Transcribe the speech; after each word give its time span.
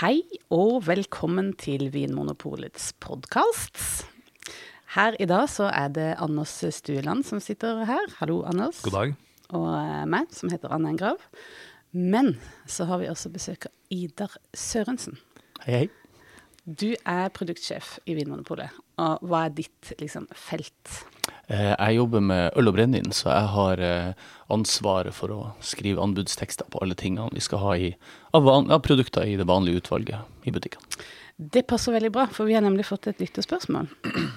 Hei 0.00 0.22
og 0.48 0.86
velkommen 0.86 1.50
til 1.60 1.90
Vinmonopolets 1.92 2.86
podkast. 3.04 4.06
Her 4.94 5.18
i 5.20 5.26
dag 5.28 5.42
så 5.52 5.66
er 5.68 5.90
det 5.92 6.06
Anders 6.24 6.54
Stueland 6.72 7.26
som 7.28 7.36
sitter 7.44 7.82
her. 7.84 8.06
Hallo, 8.16 8.38
Anders. 8.48 8.78
God 8.80 8.96
dag. 8.96 9.12
Og 9.52 9.66
eh, 9.68 10.06
meg, 10.08 10.32
som 10.32 10.48
heter 10.48 10.72
Anne 10.72 10.94
Engrav. 10.94 11.20
Men 11.92 12.32
så 12.64 12.88
har 12.88 13.02
vi 13.02 13.10
også 13.12 13.28
besøk 13.34 13.68
av 13.68 13.92
Idar 13.92 14.38
Sørensen. 14.56 15.20
Hei, 15.66 15.82
hei. 15.82 15.84
Du 16.64 16.94
er 17.04 17.28
produktsjef 17.36 17.98
i 18.08 18.16
Vinmonopolet. 18.16 18.72
Og 19.04 19.28
hva 19.28 19.50
er 19.50 19.56
ditt 19.60 19.92
liksom, 20.00 20.30
felt? 20.32 20.96
Eh, 21.50 21.74
Jeg 21.74 21.96
jobber 21.96 22.22
med 22.22 22.56
øl 22.56 22.70
og 22.70 22.76
brennevin, 22.76 23.12
så 23.12 23.32
jeg 23.32 23.48
har 23.54 23.80
eh, 23.82 24.12
ansvaret 24.54 25.14
for 25.14 25.34
å 25.34 25.40
skrive 25.64 26.02
anbudstekster 26.02 26.68
på 26.70 26.82
alle 26.82 26.94
tingene 26.94 27.30
vi 27.34 27.42
skal 27.42 27.62
ha 27.64 27.72
i, 27.74 27.94
av, 28.32 28.44
van, 28.46 28.70
av 28.70 28.84
produkter 28.86 29.26
i 29.26 29.34
det 29.40 29.48
vanlige 29.50 29.82
utvalget 29.82 30.46
i 30.46 30.54
butikkene. 30.54 31.02
Det 31.40 31.64
passer 31.66 31.96
veldig 31.96 32.12
bra, 32.14 32.28
for 32.30 32.46
vi 32.46 32.54
har 32.54 32.62
nemlig 32.62 32.86
fått 32.86 33.10
et 33.10 33.22
lyttespørsmål. 33.22 33.90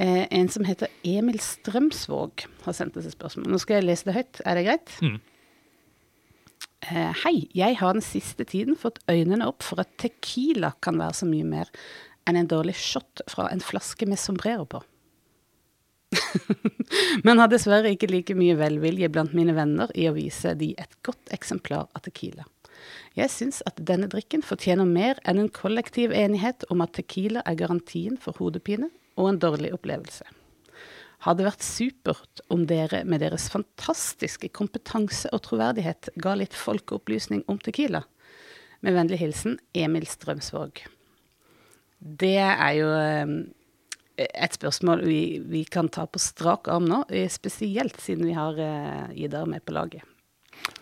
Eh, 0.00 0.24
en 0.32 0.48
som 0.48 0.64
heter 0.64 0.88
Emil 1.04 1.36
Strømsvåg 1.44 2.46
har 2.64 2.74
sendt 2.74 2.94
oss 2.96 3.04
et 3.04 3.12
spørsmål. 3.12 3.50
Nå 3.52 3.58
skal 3.60 3.76
jeg 3.76 3.84
lese 3.84 4.06
det 4.08 4.14
høyt, 4.16 4.40
er 4.48 4.56
det 4.56 4.62
greit? 4.64 4.94
Mm. 5.04 5.18
Eh, 6.88 7.20
hei, 7.26 7.34
jeg 7.54 7.76
har 7.78 7.92
den 7.92 8.02
siste 8.02 8.46
tiden 8.48 8.78
fått 8.80 9.02
øynene 9.12 9.50
opp 9.52 9.60
for 9.62 9.84
at 9.84 9.92
tequila 10.00 10.72
kan 10.82 10.96
være 10.98 11.18
så 11.20 11.28
mye 11.28 11.44
mer 11.46 11.70
enn 12.26 12.40
en 12.40 12.48
dårlig 12.50 12.74
shot 12.80 13.20
fra 13.30 13.50
en 13.52 13.62
flaske 13.62 14.08
med 14.08 14.18
sombrero 14.18 14.64
på. 14.64 14.80
Men 17.26 17.40
har 17.40 17.50
dessverre 17.52 17.92
ikke 17.92 18.10
like 18.10 18.36
mye 18.38 18.56
velvilje 18.58 19.10
blant 19.12 19.34
mine 19.36 19.54
venner 19.56 19.92
i 19.98 20.08
å 20.08 20.16
vise 20.16 20.54
de 20.58 20.72
et 20.80 20.98
godt 21.06 21.32
eksemplar 21.34 21.88
av 21.92 22.04
tequila. 22.04 22.46
Jeg 23.16 23.30
syns 23.30 23.60
at 23.68 23.80
denne 23.88 24.08
drikken 24.10 24.44
fortjener 24.44 24.88
mer 24.88 25.20
enn 25.28 25.40
en 25.42 25.50
kollektiv 25.52 26.14
enighet 26.16 26.64
om 26.72 26.80
at 26.84 26.94
tequila 26.96 27.42
er 27.46 27.58
garantien 27.60 28.16
for 28.20 28.36
hodepine 28.40 28.88
og 29.20 29.28
en 29.28 29.42
dårlig 29.42 29.72
opplevelse. 29.76 30.24
Hadde 31.22 31.46
vært 31.46 31.62
supert 31.62 32.42
om 32.50 32.64
dere 32.66 33.04
med 33.06 33.22
deres 33.22 33.46
fantastiske 33.52 34.48
kompetanse 34.56 35.30
og 35.30 35.44
troverdighet 35.46 36.10
ga 36.18 36.34
litt 36.38 36.56
folkeopplysning 36.56 37.44
om 37.52 37.60
tequila. 37.62 38.02
Med 38.82 38.96
vennlig 38.96 39.20
hilsen 39.20 39.60
Emil 39.78 40.08
Strømsvåg. 40.10 40.82
Det 42.02 42.40
er 42.42 42.72
jo 42.80 42.88
eh, 42.96 43.36
et 44.16 44.56
spørsmål 44.58 45.04
vi, 45.06 45.20
vi 45.48 45.64
kan 45.64 45.88
ta 45.92 46.04
på 46.06 46.20
strak 46.20 46.68
arm 46.72 46.88
nå, 46.90 47.02
eh, 47.08 47.28
spesielt 47.32 48.00
siden 48.00 48.26
vi 48.28 48.36
har 48.36 48.58
uh, 48.58 49.08
Idar 49.16 49.46
med 49.48 49.64
på 49.64 49.74
laget. 49.76 50.04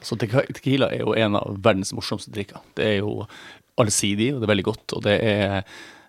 Så 0.03 0.17
tequila 0.19 0.91
er 0.93 1.05
jo 1.05 1.15
en 1.17 1.39
av 1.39 1.57
verdens 1.63 1.93
morsomste 1.97 2.33
drikker. 2.35 2.61
Det 2.77 2.85
er 2.85 2.99
jo 3.01 3.25
allsidig, 3.81 4.33
og 4.35 4.43
det 4.43 4.49
er 4.49 4.53
veldig 4.53 4.67
godt. 4.67 4.97
Og 4.97 5.05
det 5.07 5.15
er 5.25 5.55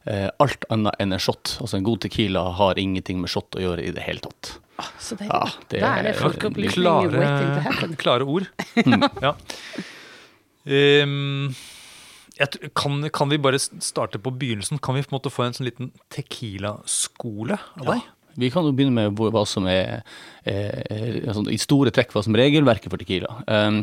eh, 0.09 0.27
alt 0.43 0.65
annet 0.73 0.97
enn 0.99 1.15
en 1.15 1.21
shot. 1.21 1.55
Altså 1.63 1.79
en 1.79 1.87
god 1.87 2.01
tequila 2.03 2.43
har 2.57 2.81
ingenting 2.81 3.21
med 3.21 3.31
shot 3.31 3.55
å 3.55 3.63
gjøre 3.63 3.85
i 3.85 3.93
det 3.95 4.03
hele 4.03 4.23
tatt. 4.25 4.55
Å, 4.81 4.87
så 4.99 5.17
deilig. 5.19 5.31
Ja, 5.31 5.65
det 5.71 5.83
da 5.85 5.93
er 5.93 6.07
det 6.07 6.13
er 6.13 6.19
folkeopplysning. 6.19 6.83
Klare, 6.83 7.91
klare 8.01 8.27
ord. 8.27 8.49
ja. 9.27 9.35
Ehm, 10.65 11.51
jeg, 11.51 11.55
tr- 11.55 11.70
kan, 12.77 13.09
kan 13.13 13.29
vi 13.29 13.39
bare 13.41 13.59
starte 13.59 14.19
på 14.21 14.33
begynnelsen? 14.33 14.79
Kan 14.83 14.95
vi 14.95 15.03
på 15.03 15.13
en 15.13 15.19
måte 15.19 15.33
få 15.33 15.45
en 15.45 15.55
sånn 15.57 15.67
liten 15.67 15.91
tequila-skole 16.13 17.59
av 17.81 17.85
deg? 17.85 18.01
Ja. 18.01 18.17
Vi 18.39 18.47
kan 18.53 18.63
jo 18.63 18.71
begynne 18.75 18.95
med 18.95 19.19
hva 19.19 19.43
som 19.49 19.65
er 19.67 20.05
eh, 20.47 21.27
altså, 21.27 21.43
i 21.51 21.59
store 21.59 21.91
trekk 21.91 22.13
hva 22.15 22.23
som 22.23 22.35
er 22.37 22.45
regelverket 22.45 22.91
for 22.91 23.01
tequila. 23.01 23.41
Um, 23.43 23.81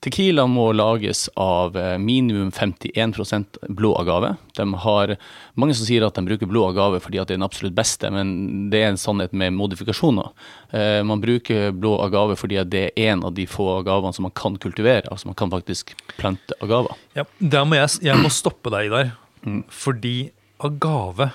tequila 0.00 0.46
må 0.48 0.70
lages 0.72 1.26
av 1.36 1.76
eh, 1.76 1.98
minimum 2.00 2.50
51% 2.50 3.58
blå 3.68 3.92
agave. 4.00 4.34
De 4.56 4.64
har, 4.84 5.14
mange 5.60 5.76
som 5.76 5.86
sier 5.86 6.06
at 6.06 6.16
de 6.16 6.24
bruker 6.24 6.48
blå 6.48 6.66
agave 6.70 7.02
fordi 7.04 7.20
at 7.20 7.28
det 7.28 7.36
er 7.36 7.40
den 7.40 7.46
absolutt 7.46 7.76
beste, 7.76 8.08
men 8.12 8.70
det 8.72 8.80
er 8.80 8.94
en 8.94 9.00
sannhet 9.00 9.34
med 9.36 9.54
modifikasjoner. 9.58 10.32
Eh, 10.72 11.00
man 11.06 11.22
bruker 11.22 11.70
blå 11.76 11.98
agave 12.06 12.38
fordi 12.40 12.60
at 12.62 12.72
det 12.72 12.86
er 12.88 13.12
en 13.12 13.26
av 13.28 13.36
de 13.36 13.46
få 13.50 13.68
agavene 13.80 14.16
som 14.16 14.28
man 14.28 14.36
kan 14.36 14.56
kultivere. 14.60 15.04
altså 15.10 15.28
Man 15.28 15.38
kan 15.38 15.52
faktisk 15.52 15.94
plante 16.16 16.56
agaver. 16.64 16.96
Ja, 17.18 17.28
der 17.38 17.68
må 17.68 17.76
jeg, 17.76 18.00
jeg 18.08 18.16
må 18.20 18.32
stoppe 18.32 18.72
deg 18.72 18.92
der. 18.94 19.14
Mm. 19.44 19.62
Fordi 19.72 20.16
agave 20.64 21.30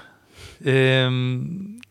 ehm, 0.66 1.82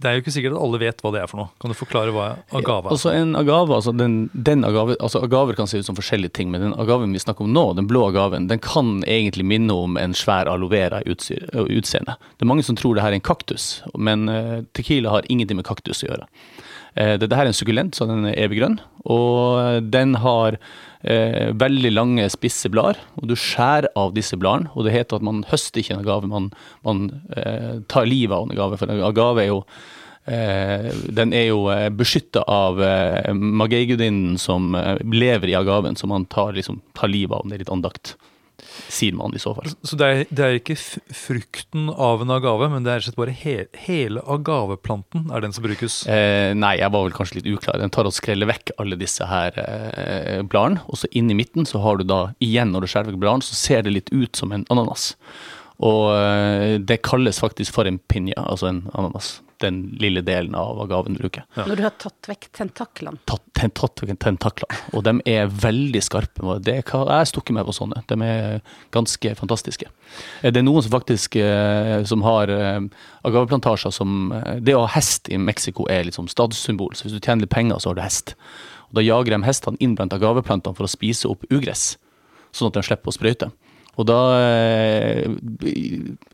Det 0.00 0.08
er 0.08 0.16
jo 0.16 0.22
ikke 0.22 0.32
sikkert 0.32 0.54
at 0.56 0.62
alle 0.64 0.78
vet 0.80 1.02
hva 1.04 1.10
det 1.12 1.20
er 1.20 1.28
for 1.28 1.42
noe. 1.42 1.50
Kan 1.60 1.72
du 1.72 1.76
forklare 1.76 2.12
hva 2.14 2.26
agave 2.56 2.88
er? 2.88 2.94
Altså 2.94 3.10
en 3.12 3.34
agave, 3.36 3.74
altså 3.76 3.92
den, 3.92 4.14
den 4.32 4.64
agave, 4.64 4.96
altså 4.96 5.20
agaver 5.26 5.58
kan 5.58 5.68
se 5.68 5.82
ut 5.82 5.88
som 5.88 5.98
forskjellige 5.98 6.32
ting, 6.38 6.48
men 6.52 6.64
den 6.64 6.76
agaven 6.80 7.12
vi 7.12 7.20
snakker 7.20 7.44
om 7.44 7.52
nå, 7.52 7.66
den 7.76 7.88
blå 7.90 8.06
agaven, 8.08 8.48
den 8.48 8.62
kan 8.64 9.02
egentlig 9.04 9.44
minne 9.50 9.76
om 9.76 10.00
en 10.00 10.16
svær 10.16 10.48
aloe 10.48 10.72
vera 10.72 11.02
i 11.04 11.12
utseende. 11.12 12.16
Det 12.16 12.46
er 12.46 12.48
mange 12.48 12.64
som 12.64 12.78
tror 12.80 12.96
det 12.96 13.04
her 13.04 13.12
er 13.12 13.20
en 13.20 13.28
kaktus, 13.28 13.68
men 13.98 14.28
eh, 14.32 14.58
tequila 14.76 15.18
har 15.18 15.28
ingenting 15.28 15.60
med 15.60 15.68
kaktus 15.68 16.00
å 16.06 16.08
gjøre. 16.08 16.30
Eh, 16.96 17.16
Dette 17.20 17.36
er 17.36 17.50
en 17.50 17.56
sukkulent, 17.56 17.94
så 17.96 18.08
den 18.10 18.26
er 18.30 18.38
evig 18.46 18.60
grønn, 18.60 18.78
og 19.04 19.86
den 19.92 20.16
har 20.24 20.58
eh, 21.02 21.52
veldig 21.54 21.92
lange, 21.94 22.26
spisse 22.32 22.70
blader, 22.72 22.98
og 23.20 23.30
du 23.30 23.36
skjærer 23.38 23.90
av 23.98 24.12
disse 24.16 24.38
bladene, 24.40 24.72
og 24.74 24.86
det 24.86 24.96
heter 24.96 25.20
at 25.20 25.26
man 25.26 25.44
høster 25.50 25.82
ikke 25.82 25.96
en 25.96 26.04
agave, 26.04 26.30
man, 26.30 26.50
man 26.86 27.06
eh, 27.36 27.80
tar 27.90 28.10
livet 28.10 28.36
av 28.36 28.46
en 28.48 28.54
agave, 28.56 28.80
for 28.80 28.90
en 28.92 29.08
agave 29.12 29.46
er 29.46 29.50
jo 29.54 29.64
Eh, 30.30 30.90
den 31.16 31.32
er 31.34 31.46
jo 31.48 31.62
eh, 31.72 31.88
beskytta 31.90 32.42
av 32.46 32.76
eh, 32.84 33.32
magigudinnen 33.34 34.36
som 34.38 34.74
eh, 34.76 34.98
lever 35.02 35.48
i 35.50 35.56
agaven, 35.58 35.96
så 35.96 36.06
man 36.06 36.26
tar, 36.30 36.52
liksom, 36.54 36.82
tar 36.94 37.10
livet 37.10 37.34
av 37.34 37.42
den. 37.42 37.50
Det 37.50 37.56
er 37.56 37.62
litt 37.64 37.72
andakt, 37.72 38.12
sier 38.90 39.16
man 39.16 39.34
i 39.36 39.42
så 39.42 39.52
fall. 39.56 39.70
Så 39.86 39.98
det 40.00 40.08
er, 40.08 40.22
det 40.30 40.46
er 40.46 40.58
ikke 40.58 40.76
frukten 40.78 41.90
av 41.90 42.24
en 42.24 42.34
agave, 42.34 42.70
men 42.72 42.86
det 42.86 42.94
er 42.94 43.06
slett 43.06 43.18
bare 43.18 43.34
he 43.34 43.56
hele 43.86 44.22
agaveplanten 44.30 45.30
er 45.34 45.44
den 45.44 45.54
som 45.54 45.64
brukes? 45.66 46.00
Eh, 46.10 46.52
nei, 46.56 46.76
jeg 46.80 46.92
var 46.94 47.06
vel 47.06 47.16
kanskje 47.16 47.40
litt 47.40 47.50
uklar. 47.50 47.80
Den 47.80 47.92
tar 47.94 48.08
og 48.08 48.16
skreller 48.16 48.50
vekk 48.50 48.74
alle 48.82 48.98
disse 49.00 49.26
her 49.26 49.56
eh, 49.62 50.40
bladene, 50.46 50.84
og 50.88 51.02
så 51.02 51.10
inni 51.16 51.36
midten 51.38 51.68
så 51.68 51.82
har 51.84 52.00
du 52.00 52.06
da 52.08 52.22
igjen, 52.42 52.72
når 52.74 52.86
du 52.86 52.92
skjærer 52.92 53.12
vekk 53.12 53.22
bladene, 53.22 53.46
så 53.46 53.58
ser 53.58 53.86
det 53.86 53.96
litt 53.96 54.12
ut 54.14 54.38
som 54.38 54.54
en 54.56 54.66
ananas. 54.72 55.12
Og 55.80 56.10
eh, 56.14 56.78
det 56.82 57.02
kalles 57.06 57.40
faktisk 57.42 57.76
for 57.76 57.88
en 57.88 58.00
pinja, 58.10 58.38
altså 58.44 58.70
en 58.70 58.84
ananas. 58.94 59.38
Den 59.60 59.80
lille 60.00 60.22
delen 60.24 60.54
av 60.56 60.78
agaven 60.80 61.14
du 61.14 61.20
bruker. 61.20 61.44
Ja. 61.56 61.66
Når 61.68 61.76
du 61.76 61.82
har 61.84 61.92
tatt 62.00 62.28
vekk 62.30 62.46
tentaklene. 62.56 63.18
tatt, 63.28 63.42
ten- 63.52 63.70
tatt 63.76 64.00
vekk 64.00 64.18
tentaklene. 64.18 64.78
Og 64.96 65.04
de 65.04 65.12
er 65.28 65.46
veldig 65.52 66.00
skarpe. 66.02 66.54
Det, 66.64 66.78
kan- 66.88 67.06
jeg 67.06 67.18
har 67.20 67.28
stukket 67.28 67.52
meg 67.58 67.66
på 67.68 67.74
sånne. 67.76 68.00
De 68.08 68.16
er 68.24 68.62
ganske 68.90 69.34
fantastiske. 69.36 69.84
Eh, 70.42 70.50
Det 70.50 70.56
er 70.62 70.64
noen 70.64 70.82
som 70.82 70.90
faktisk 70.96 71.36
eh, 71.36 72.04
som 72.08 72.22
har 72.24 72.48
eh, 72.48 72.80
agaveplantasjer 73.24 73.92
som 73.92 74.32
Det 74.60 74.74
å 74.74 74.86
ha 74.86 74.90
hest 74.96 75.28
i 75.28 75.36
Mexico 75.36 75.86
er 75.90 76.04
liksom 76.08 76.28
statssymbol. 76.28 76.94
Så 76.96 77.04
hvis 77.08 77.18
du 77.18 77.20
tjener 77.20 77.42
litt 77.44 77.50
penger, 77.54 77.78
så 77.80 77.90
har 77.90 77.94
du 78.00 78.02
hest. 78.02 78.34
Og 78.90 78.94
Da 78.98 79.02
jager 79.04 79.36
de 79.36 79.44
hestene 79.46 79.76
inn 79.80 79.94
blant 79.94 80.12
agaveplantene 80.16 80.74
for 80.76 80.84
å 80.88 80.90
spise 80.90 81.28
opp 81.30 81.44
ugress, 81.52 81.96
sånn 82.52 82.68
at 82.72 82.74
de 82.80 82.82
slipper 82.88 83.12
å 83.12 83.14
sprøyte. 83.14 83.52
Og 84.00 84.06
da 84.08 84.18
eh, 84.40 85.26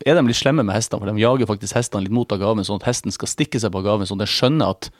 er 0.07 0.17
de 0.17 0.25
litt 0.29 0.39
slemme 0.39 0.63
med 0.63 0.77
hestene, 0.77 1.01
for 1.03 1.11
de 1.11 1.23
jager 1.23 1.49
faktisk 1.49 1.75
hestene 1.75 2.05
litt 2.05 2.15
mot 2.15 2.31
agaven, 2.31 2.63
sånn 2.67 2.79
at 2.79 2.87
hesten 2.87 3.13
skal 3.13 3.31
stikke 3.31 3.59
seg 3.59 3.73
på 3.73 3.81
agaven, 3.83 4.07
sånn 4.07 4.21
at 4.21 4.27
de 4.27 4.35
skjønner 4.37 4.75
at 4.75 4.91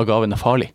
agaven 0.00 0.34
er 0.34 0.40
farlig. 0.40 0.72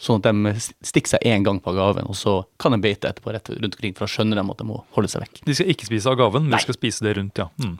Sånn 0.00 0.18
at 0.18 0.26
de 0.26 0.54
stikker 0.82 1.12
seg 1.12 1.26
én 1.28 1.44
gang 1.46 1.60
på 1.62 1.70
agaven, 1.74 2.08
og 2.10 2.16
så 2.18 2.40
kan 2.60 2.74
de 2.74 2.80
beite 2.82 3.10
etterpå 3.10 3.34
rett 3.34 3.50
rundt 3.52 3.76
omkring, 3.76 3.94
for 3.94 4.06
da 4.06 4.14
skjønner 4.14 4.40
de 4.40 4.46
at 4.54 4.62
de 4.62 4.66
må 4.66 4.80
holde 4.96 5.10
seg 5.12 5.22
vekk. 5.26 5.44
De 5.46 5.58
skal 5.58 5.70
ikke 5.74 5.90
spise 5.90 6.14
agaven, 6.16 6.48
men 6.48 6.56
de 6.56 6.64
skal 6.64 6.78
spise 6.78 7.06
det 7.06 7.14
rundt, 7.20 7.42
ja. 7.44 7.46
Mm. 7.60 7.76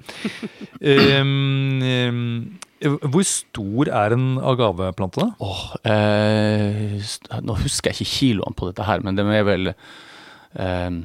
um, 1.24 1.82
um, 1.88 3.00
hvor 3.08 3.26
stor 3.26 3.90
er 4.02 4.14
en 4.14 4.28
agaveplante, 4.44 5.24
da? 5.24 5.32
Oh, 5.42 5.64
eh, 5.88 7.00
nå 7.40 7.58
husker 7.64 7.90
jeg 7.90 8.04
ikke 8.04 8.12
kiloene 8.12 8.58
på 8.60 8.68
dette 8.70 8.86
her, 8.86 9.02
men 9.06 9.18
de 9.18 9.24
er 9.32 9.48
vel 9.48 9.72
eh, 9.72 11.02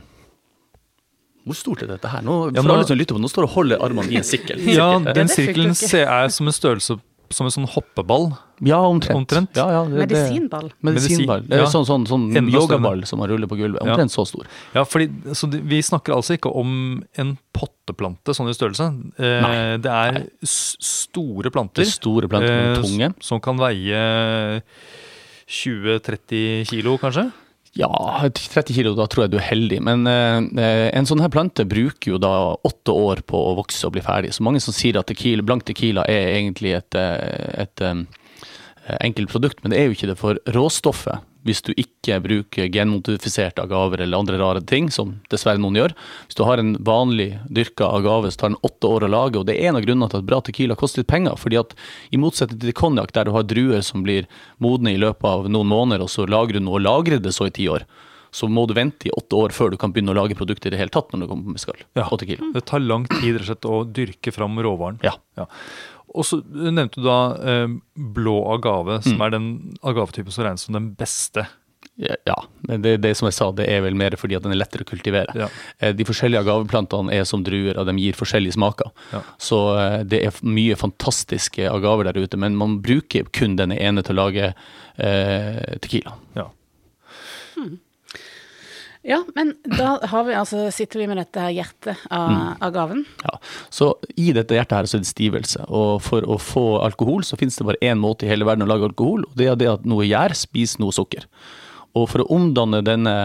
Hvor 1.50 1.58
stort 1.58 1.82
er 1.86 1.90
dette 1.96 2.10
her? 2.14 2.22
Nå, 2.26 2.40
Ja, 2.54 2.62
nå- 2.62 2.76
alle 2.78 2.86
som 2.88 2.98
lytter 3.00 3.18
på, 3.18 3.22
nå 3.26 3.30
står 3.32 3.48
du 3.48 3.50
og 3.50 3.56
holder 3.58 3.82
armene 3.90 4.14
i 4.14 4.20
en 4.22 4.28
sirkel. 4.28 4.62
Ja, 4.80 4.92
den 5.02 5.28
sirkelen 5.34 5.74
ser 5.78 6.06
jeg 6.06 6.36
som 6.38 6.48
en 6.52 6.54
størrelse 6.56 7.00
som 7.30 7.46
en 7.46 7.54
sånn 7.54 7.68
hoppeball. 7.70 8.32
Ja, 8.66 8.80
omtrent. 8.90 9.20
Omtrent. 9.20 9.58
Ja, 9.58 9.68
ja, 9.70 9.82
det- 9.86 10.00
Medisinball. 10.10 10.72
Medisinball. 10.82 11.44
Det 11.46 11.60
ja. 11.62 11.68
sånn, 11.70 11.86
sånn, 11.86 12.08
sånn 12.10 12.24
yogaball 12.50 13.04
som 13.06 13.20
man 13.22 13.30
ruller 13.30 13.46
på 13.52 13.58
gulvet. 13.60 13.84
Ja. 13.86 13.94
Omtrent 13.94 14.10
så 14.16 14.26
stor. 14.26 14.48
Ja, 14.74 14.82
fordi, 14.84 15.10
så 15.38 15.46
Vi 15.54 15.78
snakker 15.86 16.16
altså 16.18 16.34
ikke 16.40 16.50
om 16.58 17.04
en 17.22 17.36
potteplante 17.54 18.34
sånn 18.34 18.50
i 18.50 18.56
størrelse. 18.58 18.88
Eh, 19.22 19.42
Nei. 19.46 19.78
det 19.78 19.94
er 19.94 20.18
s 20.42 20.74
store 20.82 21.52
planter. 21.54 21.84
Det 21.84 21.88
er 21.88 21.94
store 22.00 22.28
planter 22.32 22.50
med 22.50 22.78
eh, 22.78 22.82
tunge. 22.82 23.12
Som 23.22 23.40
kan 23.46 23.62
veie 23.62 24.64
20-30 25.50 26.66
kilo, 26.70 26.98
kanskje? 27.02 27.30
Ja, 27.80 28.30
30 28.36 28.76
kilo, 28.76 28.92
da 28.98 29.06
tror 29.08 29.26
jeg 29.26 29.32
du 29.32 29.38
er 29.40 29.46
heldig. 29.48 29.80
Men 29.88 30.04
eh, 30.10 30.90
en 30.92 31.08
sånn 31.08 31.22
her 31.24 31.32
plante 31.32 31.64
bruker 31.70 32.16
jo 32.16 32.20
da 32.20 32.34
åtte 32.68 32.92
år 32.92 33.24
på 33.30 33.40
å 33.40 33.56
vokse 33.62 33.88
og 33.88 33.96
bli 33.96 34.04
ferdig. 34.04 34.34
Så 34.36 34.44
mange 34.44 34.60
som 34.64 34.76
sier 34.76 35.00
at 35.00 35.08
tequila, 35.08 35.46
blank 35.48 35.64
tequila 35.70 36.04
er 36.12 36.34
egentlig 36.34 36.76
et, 36.76 36.98
et, 37.00 37.64
et 37.64 37.86
eh, 37.88 38.98
enkelt 39.00 39.32
produkt, 39.32 39.64
men 39.64 39.72
det 39.72 39.80
er 39.80 39.88
jo 39.88 39.96
ikke 39.96 40.12
det. 40.12 40.18
For 40.20 40.42
råstoffet 40.58 41.24
hvis 41.50 41.64
du 41.66 41.72
ikke 41.74 42.20
bruker 42.24 42.70
genmodifiserte 42.72 43.64
agaver 43.66 44.04
eller 44.06 44.22
andre 44.22 44.40
rare 44.42 44.62
ting, 44.62 44.92
som 44.94 45.16
dessverre 45.34 45.62
noen 45.62 45.80
gjør. 45.80 45.96
Hvis 46.28 46.38
du 46.38 46.44
har 46.46 46.62
en 46.62 46.76
vanlig 46.86 47.32
dyrka 47.50 47.90
agave, 47.98 48.30
så 48.30 48.44
tar 48.44 48.54
den 48.54 48.62
åtte 48.70 48.90
år 48.90 49.08
å 49.08 49.12
lage, 49.12 49.42
og 49.42 49.48
det 49.50 49.58
er 49.58 49.72
en 49.72 49.80
av 49.80 49.86
grunnene 49.88 50.12
til 50.12 50.22
at 50.22 50.30
bra 50.30 50.42
tequila 50.46 50.78
koster 50.80 51.04
litt 51.04 51.12
penger. 51.12 51.38
fordi 51.40 51.60
at 51.60 51.74
i 52.12 52.22
motsetning 52.22 52.62
til 52.62 52.78
konjakk, 52.78 53.14
der 53.14 53.26
du 53.26 53.34
har 53.34 53.48
druer 53.50 53.82
som 53.86 54.06
blir 54.06 54.30
modne 54.60 54.94
i 54.94 55.02
løpet 55.02 55.26
av 55.26 55.50
noen 55.50 55.68
måneder, 55.68 56.06
og 56.06 56.14
så 56.14 56.28
lagrer 56.30 56.60
du 56.60 56.66
noe 56.66 56.80
og 56.80 56.86
lagrer 56.86 57.20
det 57.20 57.34
så 57.34 57.50
i 57.50 57.56
ti 57.56 57.68
år, 57.68 57.86
så 58.32 58.48
må 58.48 58.66
du 58.70 58.76
vente 58.78 59.10
i 59.10 59.14
åtte 59.16 59.36
år 59.36 59.54
før 59.56 59.74
du 59.74 59.78
kan 59.82 59.94
begynne 59.94 60.14
å 60.14 60.18
lage 60.20 60.38
produkter 60.38 60.70
i 60.70 60.76
det 60.76 60.82
hele 60.84 60.94
tatt 60.94 61.10
når 61.12 61.24
du 61.24 61.30
kommer 61.32 61.50
på 61.50 61.56
mescal 61.56 61.80
Ja. 61.98 62.06
Det 62.54 62.66
tar 62.70 62.84
lang 62.84 63.08
tid 63.10 63.40
rett 63.40 63.42
og 63.42 63.48
slett 63.50 63.66
å 63.66 63.80
dyrke 63.90 64.34
fram 64.36 64.60
råvaren. 64.62 65.00
Ja. 65.06 65.16
Ja. 65.40 65.48
Og 66.16 66.26
så 66.26 66.40
nevnte 66.50 67.00
du 67.02 67.06
da 67.06 67.20
eh, 67.38 67.68
blå 68.16 68.38
agave, 68.56 69.02
som 69.04 69.18
Mm. 69.20 69.22
er 69.26 69.30
den 69.36 69.50
agavetypen 69.84 70.32
som 70.32 70.44
regnes 70.48 70.62
som 70.66 70.74
den 70.74 70.92
beste. 70.96 71.46
Ja, 72.00 72.36
det, 72.80 73.02
det 73.04 73.10
som 73.18 73.26
jeg 73.28 73.34
sa, 73.36 73.50
det 73.52 73.66
er 73.68 73.82
vel 73.84 73.94
mer 73.96 74.12
fordi 74.16 74.36
at 74.38 74.44
den 74.46 74.54
er 74.54 74.60
lettere 74.62 74.86
å 74.86 74.88
kultivere. 74.88 75.34
Ja. 75.36 75.50
Eh, 75.84 75.92
De 75.92 76.06
forskjellige 76.08 76.40
agaveplantene 76.46 77.12
er 77.12 77.26
som 77.28 77.44
druer, 77.44 77.76
og 77.78 77.86
de 77.90 77.96
gir 78.00 78.16
forskjellige 78.16 78.56
smaker. 78.56 78.92
Ja. 79.12 79.20
Så 79.38 79.60
eh, 79.76 80.04
det 80.08 80.22
er 80.26 80.40
mye 80.48 80.78
fantastiske 80.80 81.68
agaver 81.70 82.08
der 82.08 82.22
ute, 82.24 82.38
men 82.40 82.56
man 82.56 82.80
bruker 82.82 83.28
kun 83.36 83.58
denne 83.60 83.76
ene 83.80 84.02
til 84.08 84.16
å 84.16 84.22
lage 84.26 84.54
eh, 84.98 85.78
tequila. 85.84 86.16
Ja. 86.40 86.48
Ja, 89.08 89.22
men 89.36 89.54
da 89.64 89.94
har 90.12 90.26
vi 90.28 90.34
altså, 90.36 90.66
sitter 90.76 91.00
vi 91.00 91.06
med 91.08 91.18
dette 91.22 91.40
her 91.40 91.54
hjertet 91.56 92.02
av, 92.12 92.30
Mm. 92.30 92.56
av 92.62 92.74
gaven. 92.76 93.06
Ja. 93.24 93.38
Så 93.72 93.94
i 94.20 94.34
dette 94.36 94.58
hjertet 94.58 94.76
her 94.76 94.90
så 94.92 94.98
er 94.98 95.04
det 95.06 95.12
stivelse, 95.14 95.64
og 95.70 96.02
for 96.04 96.22
å 96.28 96.36
få 96.36 96.66
alkohol 96.84 97.24
så 97.24 97.38
finnes 97.40 97.56
det 97.56 97.66
bare 97.66 97.80
én 97.82 97.98
måte 98.02 98.28
i 98.28 98.30
hele 98.30 98.44
verden 98.46 98.68
å 98.68 98.70
lage 98.70 98.90
alkohol, 98.90 99.24
og 99.24 99.38
det 99.40 99.48
er 99.48 99.56
det 99.56 99.70
at 99.72 99.86
noe 99.88 100.04
gjær 100.04 100.36
spiser 100.36 100.84
noe 100.84 100.92
sukker. 100.92 101.24
Og 101.96 102.10
for 102.12 102.26
å 102.26 102.28
omdanne 102.36 102.84
denne 102.84 103.16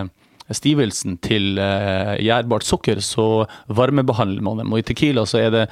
stivelsen 0.53 1.19
til 1.25 1.59
uh, 1.59 2.15
gjærbart 2.21 2.65
sukker, 2.69 3.01
så 3.01 3.47
varmebehandler 3.67 4.43
man 4.45 4.59
dem. 4.61 4.73
Og 4.73 4.79
i 4.79 4.87
tequila 4.87 5.25
så 5.27 5.41
er 5.41 5.51
det 5.55 5.63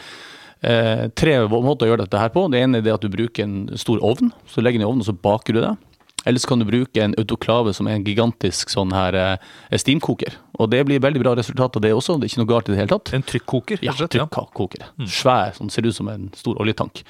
uh, 0.64 1.08
tre 1.14 1.38
måter 1.46 1.86
å 1.86 1.92
gjøre 1.92 2.06
dette 2.06 2.18
her 2.18 2.32
på. 2.32 2.46
Det 2.50 2.62
ene 2.64 2.80
er 2.80 2.86
det 2.86 2.94
at 2.94 3.04
du 3.04 3.10
bruker 3.12 3.44
en 3.44 3.68
stor 3.78 4.02
ovn, 4.02 4.32
så 4.48 4.64
legger 4.64 4.80
den 4.80 4.86
i 4.86 4.90
ovnen 4.90 5.04
og 5.04 5.10
så 5.10 5.14
baker 5.14 5.52
du 5.56 5.60
det. 5.62 5.74
Eller 6.24 6.38
så 6.38 6.48
kan 6.52 6.60
du 6.62 6.66
bruke 6.68 7.02
en 7.02 7.14
autoklave 7.18 7.72
som 7.74 7.88
er 7.90 7.96
en 7.98 8.04
gigantisk 8.06 8.70
sånn 8.70 8.92
her 8.94 9.16
eh, 9.18 9.46
steamkoker. 9.78 10.36
Og 10.62 10.70
det 10.70 10.84
blir 10.86 11.02
veldig 11.02 11.22
bra 11.24 11.34
resultat 11.38 11.78
av 11.78 11.82
det 11.82 11.94
også, 11.96 12.18
det 12.20 12.28
er 12.28 12.32
ikke 12.34 12.42
noe 12.44 12.52
galt 12.52 12.68
i 12.68 12.74
det 12.74 12.82
hele 12.82 12.92
tatt. 12.94 13.14
En 13.16 13.24
trykkoker, 13.26 13.82
Ja, 13.82 13.94
trykkoker. 13.96 14.84
Ja. 14.84 14.92
Mm. 15.00 15.08
Svær, 15.10 15.56
sånn 15.58 15.72
ser 15.74 15.88
ut 15.88 15.96
som 15.96 16.10
en 16.12 16.28
stor 16.38 16.60
oljetank. 16.62 17.02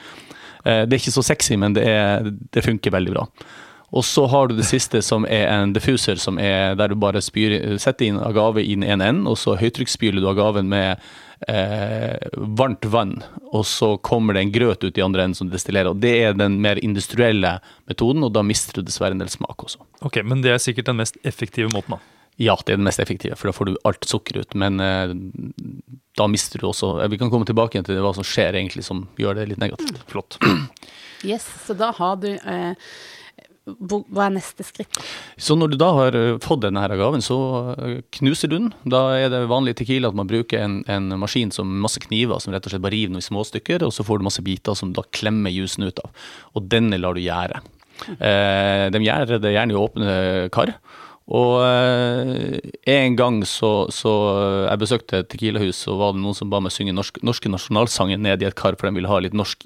Eh, 0.64 0.84
Det 0.86 0.96
er 0.96 1.02
ikke 1.02 1.18
så 1.18 1.26
sexy, 1.26 1.58
men 1.60 1.76
det, 1.76 1.84
er, 1.84 2.32
det 2.54 2.64
funker 2.64 2.94
veldig 2.94 3.12
bra. 3.18 3.26
Og 3.92 4.04
så 4.08 4.24
har 4.32 4.48
du 4.48 4.56
det 4.56 4.64
siste, 4.64 5.02
som 5.04 5.26
er 5.28 5.50
en 5.52 5.74
diffuser, 5.76 6.16
som 6.16 6.38
er 6.40 6.72
der 6.80 6.88
du 6.88 6.96
bare 6.96 7.20
spyr, 7.20 7.76
setter 7.82 8.08
inn 8.08 8.22
agave 8.24 8.62
i 8.64 8.72
den 8.72 8.86
ene 8.88 9.10
enden, 9.10 9.26
og 9.28 9.36
så 9.36 9.58
høytrykksspyler 9.60 10.22
du 10.24 10.30
agaven 10.30 10.70
med 10.72 10.96
eh, 11.48 12.28
varmt 12.58 12.84
vann, 12.84 13.16
og 13.52 13.66
så 13.66 13.96
kommer 14.04 14.36
det 14.36 14.44
en 14.44 14.54
grøt 14.54 14.84
ut 14.84 14.98
i 14.98 15.04
andre 15.04 15.26
enden 15.26 15.38
som 15.38 15.50
destillerer. 15.52 15.92
Og 15.92 16.00
det 16.02 16.14
er 16.22 16.38
den 16.38 16.60
mer 16.62 16.80
industrielle 16.82 17.58
metoden, 17.90 18.24
og 18.26 18.32
da 18.36 18.44
mister 18.46 18.78
du 18.78 18.86
dessverre 18.86 19.16
en 19.16 19.22
del 19.22 19.32
smak 19.32 19.66
også. 19.66 19.82
Ok, 20.02 20.22
Men 20.24 20.42
det 20.44 20.54
er 20.54 20.62
sikkert 20.62 20.90
den 20.90 21.00
mest 21.02 21.18
effektive 21.24 21.72
måten, 21.74 21.96
da. 21.96 22.18
Ja, 22.40 22.56
det 22.64 22.72
er 22.72 22.80
den 22.80 22.86
mest 22.86 23.00
effektive, 23.02 23.36
for 23.36 23.50
da 23.50 23.56
får 23.56 23.68
du 23.68 23.74
alt 23.88 24.06
sukker 24.08 24.40
ut. 24.40 24.54
Men 24.58 24.80
eh, 24.80 25.12
da 26.16 26.28
mister 26.32 26.62
du 26.62 26.68
også 26.70 26.94
eh, 27.02 27.10
Vi 27.12 27.18
kan 27.20 27.30
komme 27.32 27.48
tilbake 27.48 27.76
igjen 27.76 27.86
til 27.88 28.00
hva 28.02 28.14
som 28.16 28.26
skjer 28.26 28.56
egentlig 28.56 28.86
som 28.86 29.04
gjør 29.20 29.40
det 29.40 29.50
litt 29.52 29.62
negativt. 29.62 30.00
Flott. 30.10 30.38
Yes, 31.22 31.44
så 31.66 31.76
da 31.78 31.92
har 31.94 32.16
du 32.18 32.32
eh, 32.34 32.72
Hva 33.62 34.24
er 34.26 34.32
neste 34.34 34.64
skritt? 34.66 34.96
Så 35.38 35.54
når 35.54 35.70
du 35.70 35.76
da 35.78 35.92
har 35.94 36.16
eh, 36.18 36.38
fått 36.42 36.64
denne 36.64 36.82
her 36.82 36.96
gaven, 36.98 37.22
så 37.22 37.36
eh, 37.76 38.00
knuser 38.18 38.50
du 38.50 38.56
den. 38.56 38.72
Da 38.82 39.04
er 39.14 39.30
det 39.30 39.44
vanlig 39.50 39.76
tequila 39.78 40.10
at 40.10 40.18
man 40.18 40.30
bruker 40.30 40.64
en, 40.64 40.80
en 40.90 41.14
maskin 41.20 41.54
som 41.54 41.70
masse 41.84 42.02
kniver, 42.02 42.42
som 42.42 42.54
rett 42.54 42.66
og 42.66 42.74
slett 42.74 42.82
bare 42.82 42.96
river 42.96 43.14
noen 43.14 43.24
små 43.24 43.44
stykker, 43.46 43.84
og 43.86 43.94
så 43.94 44.06
får 44.06 44.18
du 44.18 44.26
masse 44.26 44.42
biter 44.42 44.74
som 44.78 44.90
da 44.96 45.06
klemmer 45.14 45.54
jusen 45.54 45.86
ut 45.86 46.02
av. 46.02 46.10
Og 46.58 46.66
denne 46.72 46.98
lar 46.98 47.14
du 47.14 47.22
gjære. 47.22 47.62
Eh, 48.18 48.88
de 48.90 49.04
gjærer 49.06 49.38
det 49.38 49.54
gjerne 49.54 49.76
i 49.76 49.78
åpne 49.78 50.18
kar. 50.54 50.74
Og 51.32 51.62
en 51.62 53.14
gang 53.16 53.36
så, 53.46 53.68
så 53.94 54.10
jeg 54.66 54.80
besøkte 54.82 55.20
et 55.22 55.28
tequilahus, 55.30 55.84
så 55.86 55.94
var 55.96 56.16
det 56.16 56.20
noen 56.20 56.34
som 56.36 56.50
ba 56.50 56.58
meg 56.60 56.74
synge 56.74 56.92
norsk, 56.98 57.22
norske 57.24 57.48
nasjonalsangen 57.48 58.26
ned 58.26 58.42
i 58.42 58.48
et 58.50 58.58
kar, 58.58 58.74
for 58.74 58.90
de 58.90 58.98
ville 58.98 59.08
ha 59.08 59.20
litt 59.22 59.38
norsk 59.38 59.62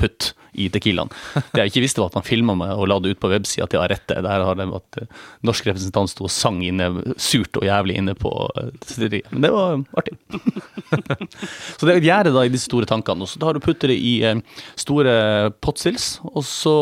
input 0.00 0.34
i 0.52 0.68
tequilaen. 0.68 1.10
Det 1.52 1.62
jeg 1.62 1.70
ikke 1.70 1.82
visste, 1.84 2.00
var 2.02 2.10
at 2.10 2.18
han 2.18 2.26
filma 2.26 2.56
meg 2.58 2.72
og 2.74 2.88
la 2.90 2.98
det 3.00 3.14
ut 3.14 3.20
på 3.22 3.30
websida 3.30 3.68
til 3.70 3.80
Arette. 3.80 4.16
Der 4.18 4.44
har 4.44 4.58
de 4.58 4.66
at 4.74 4.98
eh, 4.98 5.20
norsk 5.46 5.68
representant 5.70 6.10
sto 6.10 6.26
og 6.26 6.32
sang 6.34 6.58
inne, 6.66 6.88
surt 7.16 7.54
og 7.60 7.66
jævlig 7.68 8.00
inne 8.00 8.16
på 8.18 8.32
eh, 8.58 8.72
destilleriet. 8.80 9.30
Men 9.30 9.46
det 9.46 9.52
var 9.54 9.78
artig. 10.00 10.18
så 11.78 11.86
det 11.86 11.92
er 11.94 12.00
et 12.00 12.08
gjerde 12.08 12.34
da 12.34 12.44
i 12.44 12.52
disse 12.52 12.66
store 12.66 12.88
tankene, 12.90 13.22
og 13.22 13.30
så 13.30 13.40
tar 13.42 13.54
du 13.54 13.62
putter 13.62 13.94
det 13.94 14.00
i 14.02 14.16
eh, 14.26 14.42
store 14.80 15.14
pottsils, 15.62 16.16
og 16.26 16.42
så 16.48 16.76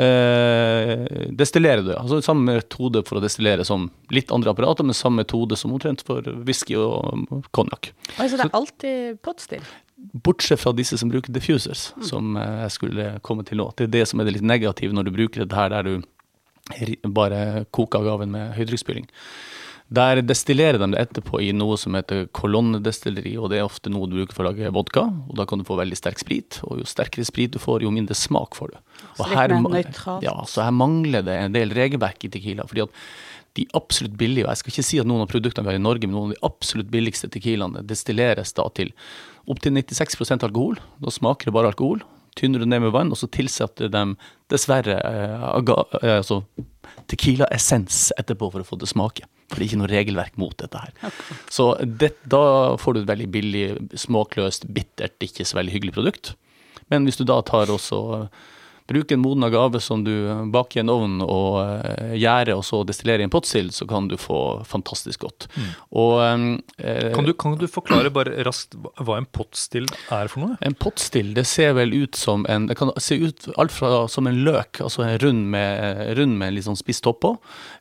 eh, 0.00 1.28
destillerer 1.36 1.84
du. 1.84 1.92
Altså 1.98 2.22
samme 2.24 2.56
metode 2.56 3.04
for 3.04 3.20
å 3.20 3.24
destillere 3.24 3.68
som 3.68 3.90
litt 4.16 4.32
andre 4.32 4.56
apparater, 4.56 4.88
men 4.88 4.96
samme 4.96 5.26
metode 5.26 5.60
som 5.60 5.76
omtrent 5.76 6.04
for 6.08 6.24
whisky 6.48 6.80
og 6.80 7.28
konjakk. 7.52 7.92
Altså 8.16 8.38
så 8.38 8.40
det 8.40 8.48
er 8.48 8.60
alltid 8.62 9.24
potstill? 9.28 9.72
Bortsett 10.12 10.60
fra 10.60 10.72
disse 10.76 10.98
som 10.98 11.10
bruker 11.12 11.32
diffusers, 11.32 11.92
som 12.02 12.36
eh, 12.36 12.58
jeg 12.64 12.74
skulle 12.78 13.08
komme 13.22 13.46
til 13.48 13.62
nå. 13.62 13.70
Det 13.78 13.86
er 13.86 13.94
det 14.00 14.06
som 14.10 14.20
er 14.20 14.28
det 14.28 14.36
litt 14.38 14.48
negative 14.48 14.96
når 14.96 15.08
du 15.08 15.14
bruker 15.14 15.44
dette 15.44 15.58
her 15.58 15.72
der 15.72 15.88
du 15.88 16.08
bare 17.10 17.64
koker 17.74 18.04
gaven 18.06 18.32
med 18.34 18.54
høytrykksspyling. 18.56 19.08
Der 19.92 20.22
destillerer 20.24 20.78
de 20.80 20.88
det 20.94 21.00
etterpå 21.02 21.40
i 21.44 21.50
noe 21.52 21.76
som 21.76 21.96
heter 21.98 22.24
kolonnedestilleri, 22.32 23.34
og 23.36 23.50
det 23.52 23.58
er 23.58 23.66
ofte 23.66 23.90
noe 23.92 24.08
du 24.08 24.14
bruker 24.16 24.36
for 24.36 24.46
å 24.46 24.52
lage 24.52 24.70
vodka, 24.72 25.02
og 25.04 25.34
da 25.36 25.44
kan 25.48 25.60
du 25.60 25.66
få 25.68 25.76
veldig 25.76 25.98
sterk 25.98 26.22
sprit, 26.22 26.60
og 26.64 26.80
jo 26.80 26.86
sterkere 26.88 27.26
sprit 27.28 27.52
du 27.52 27.58
får, 27.60 27.84
jo 27.84 27.92
mindre 27.92 28.16
smak 28.16 28.56
får 28.56 28.72
du. 28.72 28.78
Og 29.18 29.34
mer. 29.66 29.90
Ja, 30.24 30.38
så 30.48 30.64
her 30.64 30.72
mangler 30.72 31.26
det 31.26 31.36
en 31.36 31.56
del 31.56 31.74
regelverk 31.76 32.24
i 32.24 32.32
Tequila, 32.32 32.64
fordi 32.70 32.86
at 32.86 33.02
de 33.58 33.66
absolutt 33.76 34.14
billige, 34.20 34.46
og 34.46 34.52
jeg 34.52 34.62
skal 34.62 34.72
ikke 34.72 34.86
si 34.88 35.00
at 35.02 35.08
noen 35.08 35.24
av 35.24 35.30
produktene 35.32 35.66
vi 35.66 35.74
har 35.74 35.80
i 35.80 35.82
Norge, 35.82 36.08
men 36.08 36.16
noen 36.16 36.30
av 36.30 36.34
de 36.36 36.46
absolutt 36.48 36.90
billigste 36.92 37.28
tequilaene 37.32 37.84
destilleres 37.84 38.54
da 38.56 38.64
til 38.76 38.92
opptil 39.50 39.74
96% 39.76 40.46
alkohol. 40.46 40.80
Da 41.02 41.12
smaker 41.12 41.50
det 41.50 41.56
bare 41.56 41.72
alkohol. 41.72 42.02
Tynner 42.38 42.62
du 42.62 42.68
ned 42.68 42.80
med 42.84 42.94
vann, 42.94 43.12
og 43.12 43.20
så 43.20 43.28
tilsetter 43.28 43.90
de 43.92 44.04
dessverre 44.52 44.96
eh, 45.04 45.42
eh, 45.44 46.16
altså 46.16 46.40
tequila-essens 47.10 48.06
etterpå 48.20 48.48
for 48.54 48.64
å 48.64 48.68
få 48.68 48.78
det 48.80 48.88
smake. 48.88 49.26
For 49.50 49.60
det 49.60 49.66
er 49.66 49.68
ikke 49.68 49.80
noe 49.82 49.90
regelverk 49.90 50.38
mot 50.40 50.56
dette 50.56 50.80
her. 50.80 51.12
Så 51.52 51.74
det, 51.84 52.14
da 52.24 52.72
får 52.80 52.94
du 52.94 53.02
et 53.02 53.10
veldig 53.10 53.28
billig, 53.34 53.66
småkløst, 54.00 54.64
bittert, 54.72 55.18
ikke 55.20 55.44
så 55.44 55.60
veldig 55.60 55.74
hyggelig 55.76 55.96
produkt. 55.98 56.32
Men 56.92 57.04
hvis 57.04 57.20
du 57.20 57.26
da 57.28 57.38
tar 57.44 57.72
også 57.72 58.00
Bruk 58.92 59.12
en 59.16 59.22
moden 59.24 59.46
agave 59.46 59.80
som 59.82 60.04
du 60.04 60.12
baker 60.52 60.80
i 60.80 60.82
en 60.84 60.92
ovn 60.92 61.18
og 61.24 61.58
uh, 61.64 62.12
gjærer, 62.14 62.52
og 62.58 62.64
så 62.68 62.82
destillerer 62.88 63.24
i 63.24 63.26
en 63.26 63.32
pottsild, 63.32 63.72
så 63.72 63.86
kan 63.88 64.06
du 64.10 64.18
få 64.20 64.38
fantastisk 64.68 65.24
godt. 65.24 65.48
Og 65.96 66.20
eh, 66.20 67.08
Kan 67.16 67.24
du, 67.28 67.32
kan 67.38 67.56
du 67.60 67.66
forklare 67.70 68.12
bare 68.12 68.44
raskt 68.46 68.76
hva- 69.00 69.16
en 69.18 69.26
pottsild 69.32 69.90
er 70.12 70.28
for 70.32 70.44
noe? 70.44 70.56
en 70.62 70.74
pottsild 70.76 71.34
det 71.38 71.46
ser 71.48 71.72
vel 71.78 71.92
ut 71.96 72.16
som 72.18 72.44
en 72.52 72.66
Det 72.68 72.76
kan 72.78 72.92
se 73.00 73.16
ut 73.22 73.48
alt 73.58 73.72
fra 73.74 74.04
som 74.12 74.26
en 74.28 74.42
løk, 74.44 74.80
altså 74.84 75.02
en 75.06 75.18
rund 75.22 75.46
med, 75.54 76.16
rund 76.18 76.36
med 76.38 76.48
en 76.52 76.54
litt 76.58 76.66
sånn 76.68 76.78
spiss 76.78 77.00
topp 77.04 77.20
på. 77.24 77.30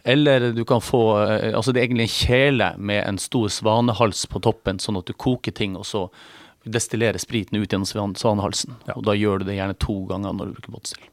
Eller 0.05 0.51
du 0.55 0.63
kan 0.65 0.81
få 0.81 1.01
eh, 1.25 1.51
Altså 1.57 1.73
det 1.73 1.81
er 1.81 1.87
egentlig 1.89 2.07
en 2.09 2.15
kjele 2.17 2.69
med 2.77 3.03
en 3.07 3.19
stor 3.21 3.49
svanehals 3.51 4.25
på 4.31 4.39
toppen, 4.43 4.79
sånn 4.81 4.97
at 5.01 5.09
du 5.09 5.13
koker 5.13 5.51
ting, 5.57 5.75
og 5.79 5.85
så 5.89 6.07
destillerer 6.63 7.17
spriten 7.21 7.57
ut 7.61 7.71
gjennom 7.71 8.15
svanehalsen. 8.15 8.75
Ja. 8.87 8.97
Og 8.97 9.05
da 9.07 9.15
gjør 9.17 9.41
du 9.41 9.49
det 9.49 9.57
gjerne 9.57 9.77
to 9.81 9.97
ganger 10.09 10.35
når 10.37 10.51
du 10.51 10.57
bruker 10.59 10.75
båtstil. 10.77 11.07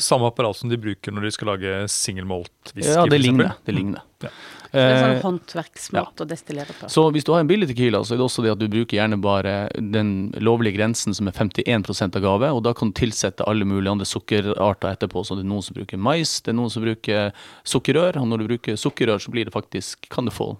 Samme 0.00 0.30
apparat 0.30 0.56
som 0.56 0.70
de 0.70 0.78
bruker 0.80 1.12
når 1.12 1.26
de 1.26 1.32
skal 1.34 1.52
lage 1.52 1.76
single 1.92 2.24
malt 2.28 2.72
whisky? 2.72 2.94
Ja, 2.94 3.06
det 3.06 3.18
ligner. 3.20 3.56
Det 3.66 3.74
ligner. 3.76 4.04
Ja. 4.22 4.30
Det 4.72 4.80
er 4.80 4.94
Eh, 4.94 5.02
sånn 5.02 5.18
håndverksmåte 5.20 6.24
å 6.24 6.28
destillere 6.28 6.72
på. 6.72 6.88
Så 6.88 7.04
hvis 7.12 7.26
du 7.28 7.32
har 7.34 7.42
en 7.42 7.48
billig 7.50 7.68
tequila, 7.68 8.00
så 8.00 8.14
er 8.14 8.22
det 8.22 8.24
også 8.24 8.44
det 8.44 8.54
at 8.54 8.60
du 8.60 8.70
bruker 8.72 8.96
gjerne 8.96 9.18
bare 9.20 9.68
den 9.76 10.32
lovlige 10.40 10.78
grensen 10.78 11.12
som 11.12 11.28
er 11.28 11.36
51% 11.36 12.16
agave, 12.16 12.48
og 12.48 12.62
da 12.64 12.72
kan 12.72 12.88
du 12.88 12.96
tilsette 12.96 13.44
alle 13.44 13.68
mulige 13.68 13.92
andre 13.92 14.08
sukkerarter 14.08 14.94
etterpå. 14.94 15.26
Så 15.28 15.36
det 15.36 15.44
er 15.44 15.50
noen 15.52 15.66
som 15.66 15.76
bruker 15.76 16.00
mais, 16.00 16.40
det 16.40 16.54
er 16.54 16.56
noen 16.56 16.72
som 16.72 16.86
bruker 16.86 17.34
sukkerrør, 17.68 18.16
og 18.22 18.30
når 18.30 18.40
du 18.40 18.48
bruker 18.54 18.80
sukkerrør, 18.80 19.20
så 19.20 19.34
blir 19.34 19.44
det 19.44 19.52
faktisk, 19.52 20.08
kan 20.08 20.24
du 20.24 20.32
få 20.32 20.54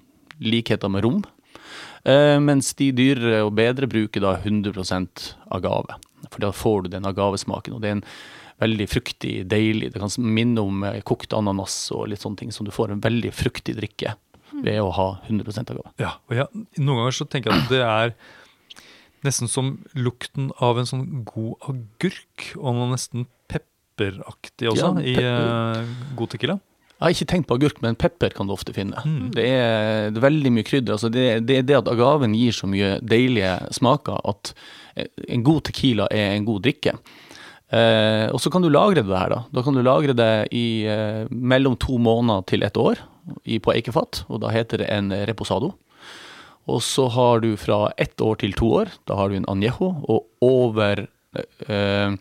likheter 0.45 0.93
med 0.93 1.07
rom. 1.07 1.23
Eh, 2.04 2.38
mens 2.42 2.73
de 2.75 2.90
dyrere 2.92 3.44
og 3.47 3.52
bedre 3.54 3.87
bruker 3.87 4.21
da 4.25 4.32
100% 4.42 5.35
agave, 5.54 5.99
for 6.30 6.40
da 6.42 6.50
får 6.50 6.82
du 6.85 6.88
den 6.97 7.06
agavesmaken. 7.06 7.75
og 7.76 7.80
det 7.85 7.90
er 7.92 7.97
en 8.00 8.04
veldig 8.62 8.87
fruktig, 8.90 9.32
deilig. 9.50 9.92
Det 9.92 10.00
kan 10.02 10.11
minne 10.23 10.59
om 10.62 10.82
eh, 10.87 11.00
kokt 11.06 11.32
ananas 11.35 11.76
og 11.94 12.09
litt 12.11 12.23
sånne 12.23 12.38
ting, 12.38 12.50
så 12.54 12.64
du 12.66 12.71
får 12.75 12.92
en 12.94 13.00
veldig 13.02 13.32
fruktig 13.35 13.76
drikke 13.78 14.14
ved 14.62 14.78
å 14.82 14.90
ha 14.92 15.09
100% 15.28 15.71
agave. 15.73 15.90
Ja, 15.99 16.16
og 16.28 16.37
jeg, 16.37 16.47
Noen 16.78 16.99
ganger 17.00 17.16
så 17.16 17.25
tenker 17.30 17.50
jeg 17.54 17.62
at 17.64 17.71
det 17.73 17.82
er 17.87 18.14
nesten 19.25 19.49
som 19.49 19.76
lukten 19.94 20.50
av 20.61 20.78
en 20.82 20.87
sånn 20.90 21.06
god 21.25 21.54
agurk, 21.71 22.49
og 22.59 22.75
noe 22.76 22.90
nesten 22.92 23.26
pepperaktig 23.49 24.68
også, 24.73 24.90
Ja, 24.99 25.06
i 25.06 25.14
pepper. 25.14 25.80
eh, 25.80 25.94
god 26.18 26.30
tequila. 26.35 26.59
Jeg 27.02 27.09
har 27.09 27.16
ikke 27.16 27.30
tenkt 27.32 27.49
på 27.50 27.56
agurk, 27.59 27.80
men 27.82 27.97
pepper 27.99 28.30
kan 28.30 28.47
du 28.47 28.52
ofte 28.54 28.71
finne. 28.76 29.00
Det, 29.35 29.42
er, 29.42 30.12
det 30.14 30.21
er 30.21 30.23
veldig 30.23 30.52
mye 30.54 30.66
krydder. 30.68 30.94
Altså 30.94 31.09
det, 31.11 31.25
det 31.49 31.56
er 31.59 31.64
det 31.66 31.80
at 31.80 31.90
agaven 31.90 32.37
gir 32.38 32.54
så 32.54 32.68
mye 32.71 32.92
deilige 33.02 33.56
smaker 33.75 34.23
at 34.30 34.52
en 35.26 35.42
god 35.42 35.64
tequila 35.66 36.06
er 36.14 36.37
en 36.37 36.47
god 36.47 36.62
drikke. 36.62 36.94
Eh, 37.73 38.28
og 38.30 38.38
så 38.38 38.52
kan 38.54 38.62
du 38.62 38.68
lagre 38.71 39.02
det 39.02 39.18
her, 39.18 39.32
da. 39.32 39.40
Da 39.50 39.64
kan 39.66 39.75
du 39.75 39.82
lagre 39.82 40.14
det 40.14 40.32
i 40.54 40.85
eh, 40.87 41.25
mellom 41.30 41.75
to 41.82 41.99
måneder 41.99 42.44
til 42.47 42.62
et 42.62 42.78
år 42.78 43.00
i, 43.49 43.59
på 43.59 43.75
eikefat, 43.75 44.23
og 44.28 44.44
da 44.44 44.52
heter 44.54 44.85
det 44.85 44.90
en 44.92 45.11
reposado. 45.26 45.73
Og 46.71 46.82
så 46.87 47.09
har 47.11 47.42
du 47.42 47.56
fra 47.59 47.88
ett 47.99 48.21
år 48.23 48.38
til 48.44 48.54
to 48.54 48.71
år, 48.85 48.92
da 49.11 49.18
har 49.18 49.32
du 49.32 49.40
en 49.40 49.49
añejo, 49.50 49.90
og 50.06 50.28
over 50.44 51.06
eh, 51.66 52.14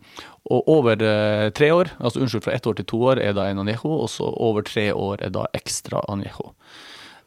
og 0.52 0.68
over 0.68 1.02
eh, 1.06 1.48
tre 1.56 1.70
år, 1.72 1.94
altså 1.98 2.22
unnskyld, 2.22 2.44
fra 2.44 2.56
ett 2.56 2.66
år 2.68 2.76
til 2.78 2.88
to 2.92 3.00
år 3.12 3.22
er 3.22 3.36
da 3.36 3.48
en 3.48 3.62
anjejo, 3.64 3.94
og 4.04 4.10
så 4.12 4.28
over 4.28 4.66
tre 4.66 4.90
år 4.92 5.24
er 5.24 5.32
da 5.34 5.46
ekstra 5.56 6.02
anjejo. 6.12 6.52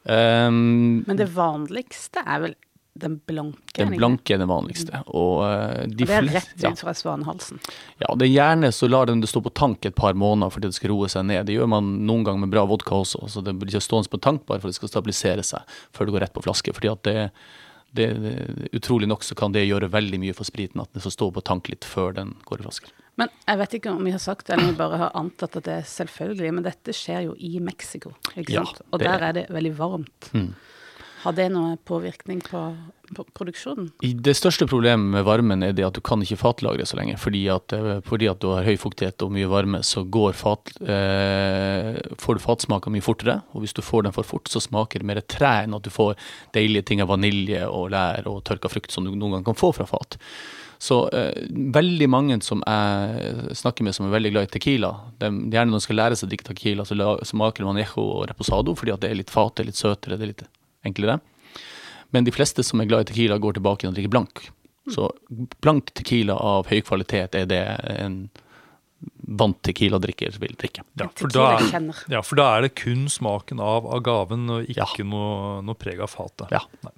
Um, 0.06 1.02
Men 1.06 1.18
det 1.18 1.26
vanligste 1.34 2.22
er 2.22 2.44
vel 2.44 2.54
den 2.96 3.18
blanke? 3.26 3.74
den 3.74 3.96
blanke 3.98 4.36
er 4.36 4.38
den 4.38 4.48
vanligste. 4.48 5.02
Og, 5.10 5.42
uh, 5.42 5.82
de 5.82 6.06
Og 6.06 6.08
det 6.08 6.14
er 6.14 6.28
rett 6.38 6.64
ut 6.64 6.82
fra 6.84 6.94
svanehalsen. 6.96 7.58
Ja, 8.00 8.14
det 8.14 8.28
er 8.28 8.32
gjerne 8.32 8.70
så 8.72 8.88
lar 8.88 9.10
den 9.10 9.20
det 9.20 9.28
stå 9.32 9.42
på 9.44 9.52
tank 9.52 9.84
et 9.84 9.98
par 9.98 10.14
måneder 10.14 10.54
fordi 10.54 10.70
det 10.70 10.78
skal 10.78 10.94
roe 10.94 11.10
seg 11.10 11.26
ned. 11.28 11.48
Det 11.48 11.58
gjør 11.58 11.68
man 11.74 11.90
noen 12.06 12.24
ganger 12.24 12.46
med 12.46 12.54
bra 12.54 12.64
vodka 12.70 13.02
også, 13.02 13.26
så 13.32 13.42
det 13.44 13.56
blir 13.58 13.74
ikke 13.74 13.84
stående 13.84 14.12
på 14.12 14.22
tank 14.22 14.46
bare 14.46 14.62
for 14.62 14.70
det 14.70 14.78
skal 14.78 14.92
stabilisere 14.94 15.44
seg 15.44 15.76
før 15.92 16.06
det 16.06 16.16
går 16.16 16.26
rett 16.28 16.36
på 16.36 16.46
flaske. 16.46 16.76
Fordi 16.76 16.92
at 16.94 17.02
det, 17.08 17.18
det, 17.98 18.12
det 18.22 18.36
Utrolig 18.78 19.10
nok 19.10 19.26
så 19.26 19.34
kan 19.38 19.52
det 19.52 19.66
gjøre 19.66 19.90
veldig 19.92 20.22
mye 20.22 20.38
for 20.38 20.48
spriten 20.48 20.80
at 20.80 20.92
den 20.94 21.04
skal 21.04 21.18
stå 21.18 21.32
på 21.34 21.44
tank 21.44 21.72
litt 21.72 21.84
før 21.84 22.14
den 22.16 22.36
går 22.46 22.62
i 22.62 22.68
flasker. 22.68 22.94
Men 23.16 23.32
jeg 23.46 23.60
vet 23.62 23.74
ikke 23.78 23.92
om 23.96 24.04
vi 24.04 24.12
har 24.12 24.20
sagt 24.20 24.46
det, 24.46 24.54
eller 24.54 24.68
om 24.68 24.74
vi 24.74 24.78
bare 24.78 25.00
har 25.00 25.14
antatt 25.16 25.56
at 25.56 25.64
det 25.64 25.76
er 25.80 25.88
selvfølgelig, 25.88 26.52
men 26.58 26.66
dette 26.66 26.92
skjer 26.96 27.28
jo 27.30 27.36
i 27.40 27.56
Mexico, 27.64 28.12
ikke 28.34 28.52
Ja, 28.52 28.64
sant? 28.64 28.82
Og 28.92 29.00
der 29.00 29.28
er 29.30 29.36
det 29.38 29.46
veldig 29.56 29.72
varmt. 29.78 30.32
Mm. 30.36 30.50
Har 31.26 31.34
det 31.34 31.48
noe 31.50 31.72
påvirkning 31.88 32.38
på, 32.44 32.60
på 33.16 33.24
produksjonen? 33.34 33.88
Det 33.98 34.34
største 34.38 34.68
problemet 34.70 35.08
med 35.10 35.24
varmen 35.26 35.64
er 35.64 35.72
det 35.74 35.82
at 35.82 35.96
du 35.96 36.02
kan 36.04 36.20
ikke 36.22 36.38
fatlagre 36.38 36.84
så 36.86 36.98
lenge. 37.00 37.16
Fordi 37.18 37.40
at, 37.50 37.72
eh, 37.74 37.98
fordi 38.06 38.28
at 38.30 38.38
du 38.44 38.52
har 38.52 38.68
høy 38.68 38.76
fuktighet 38.78 39.24
og 39.26 39.32
mye 39.34 39.48
varme, 39.50 39.80
så 39.82 40.04
går 40.04 40.36
fat, 40.38 40.70
eh, 40.86 41.98
får 42.22 42.38
du 42.38 42.44
fatsmaker 42.44 42.94
mye 42.94 43.02
fortere. 43.02 43.40
Og 43.56 43.64
hvis 43.64 43.74
du 43.74 43.82
får 43.82 44.06
den 44.06 44.14
for 44.14 44.28
fort, 44.28 44.52
så 44.52 44.62
smaker 44.62 45.02
det 45.02 45.08
mer 45.08 45.22
tre 45.24 45.64
enn 45.64 45.74
at 45.74 45.82
du 45.82 45.90
får 45.90 46.14
deilige 46.54 46.92
ting 46.92 47.02
av 47.02 47.10
vanilje 47.10 47.64
og 47.66 47.90
lær 47.96 48.28
og 48.30 48.44
tørka 48.46 48.70
frukt 48.70 48.94
som 48.94 49.08
du 49.08 49.10
noen 49.16 49.38
gang 49.38 49.48
kan 49.50 49.58
få 49.58 49.72
fra 49.74 49.88
fat. 49.88 50.20
Så 50.78 51.08
eh, 51.16 51.46
veldig 51.72 52.08
mange 52.12 52.36
som 52.44 52.60
jeg 52.66 53.56
snakker 53.56 53.86
med 53.86 53.96
som 53.96 54.06
er 54.08 54.14
veldig 54.16 54.32
glad 54.34 54.48
i 54.48 54.52
tequila, 54.58 54.90
de, 55.20 55.30
gjerne 55.52 55.72
når 55.72 55.80
de 55.80 55.86
skal 55.86 56.00
lære 56.02 56.18
seg 56.18 56.28
å 56.28 56.32
drikke 56.34 56.48
tequila, 56.50 56.84
så 56.84 56.98
la, 56.98 57.14
smaker 57.24 57.64
man 57.64 57.76
manejo 57.78 58.04
og 58.18 58.26
reposado 58.30 58.74
fordi 58.76 58.92
at 58.92 59.00
det 59.04 59.10
er 59.10 59.20
litt 59.22 59.32
fat, 59.32 59.54
det 59.56 59.64
er 59.64 59.70
litt 59.70 59.80
søtere, 59.80 60.18
det 60.20 60.26
er 60.28 60.32
litt 60.34 60.44
enklere. 60.86 61.18
Men 62.14 62.26
de 62.28 62.34
fleste 62.34 62.62
som 62.64 62.80
er 62.80 62.88
glad 62.90 63.06
i 63.06 63.12
tequila, 63.12 63.38
går 63.42 63.56
tilbake 63.58 63.88
og 63.88 63.96
drikker 63.96 64.12
blank. 64.12 64.44
Så 64.92 65.08
blank 65.64 65.90
tequila 65.98 66.36
av 66.38 66.68
høy 66.70 66.80
kvalitet 66.86 67.34
er 67.34 67.48
det 67.50 67.62
en 67.96 68.26
vant 69.26 69.58
tequila-drikker 69.66 70.36
vil 70.40 70.54
drikke. 70.58 70.84
Ja, 71.00 71.08
for 71.18 71.32
da, 71.32 71.48
ja, 72.08 72.22
for 72.24 72.38
da 72.38 72.46
er 72.56 72.66
det 72.66 72.76
kun 72.78 73.08
smaken 73.12 73.60
av 73.62 73.88
agaven 73.96 74.46
og 74.52 74.70
ikke 74.70 75.02
Ja. 75.02 75.04
noe, 75.04 75.62
noe 75.66 75.74
preg 75.74 76.00
av 76.00 76.12
fatet. 76.14 76.50
Ja. 76.54 76.62
Nei. 76.86 76.92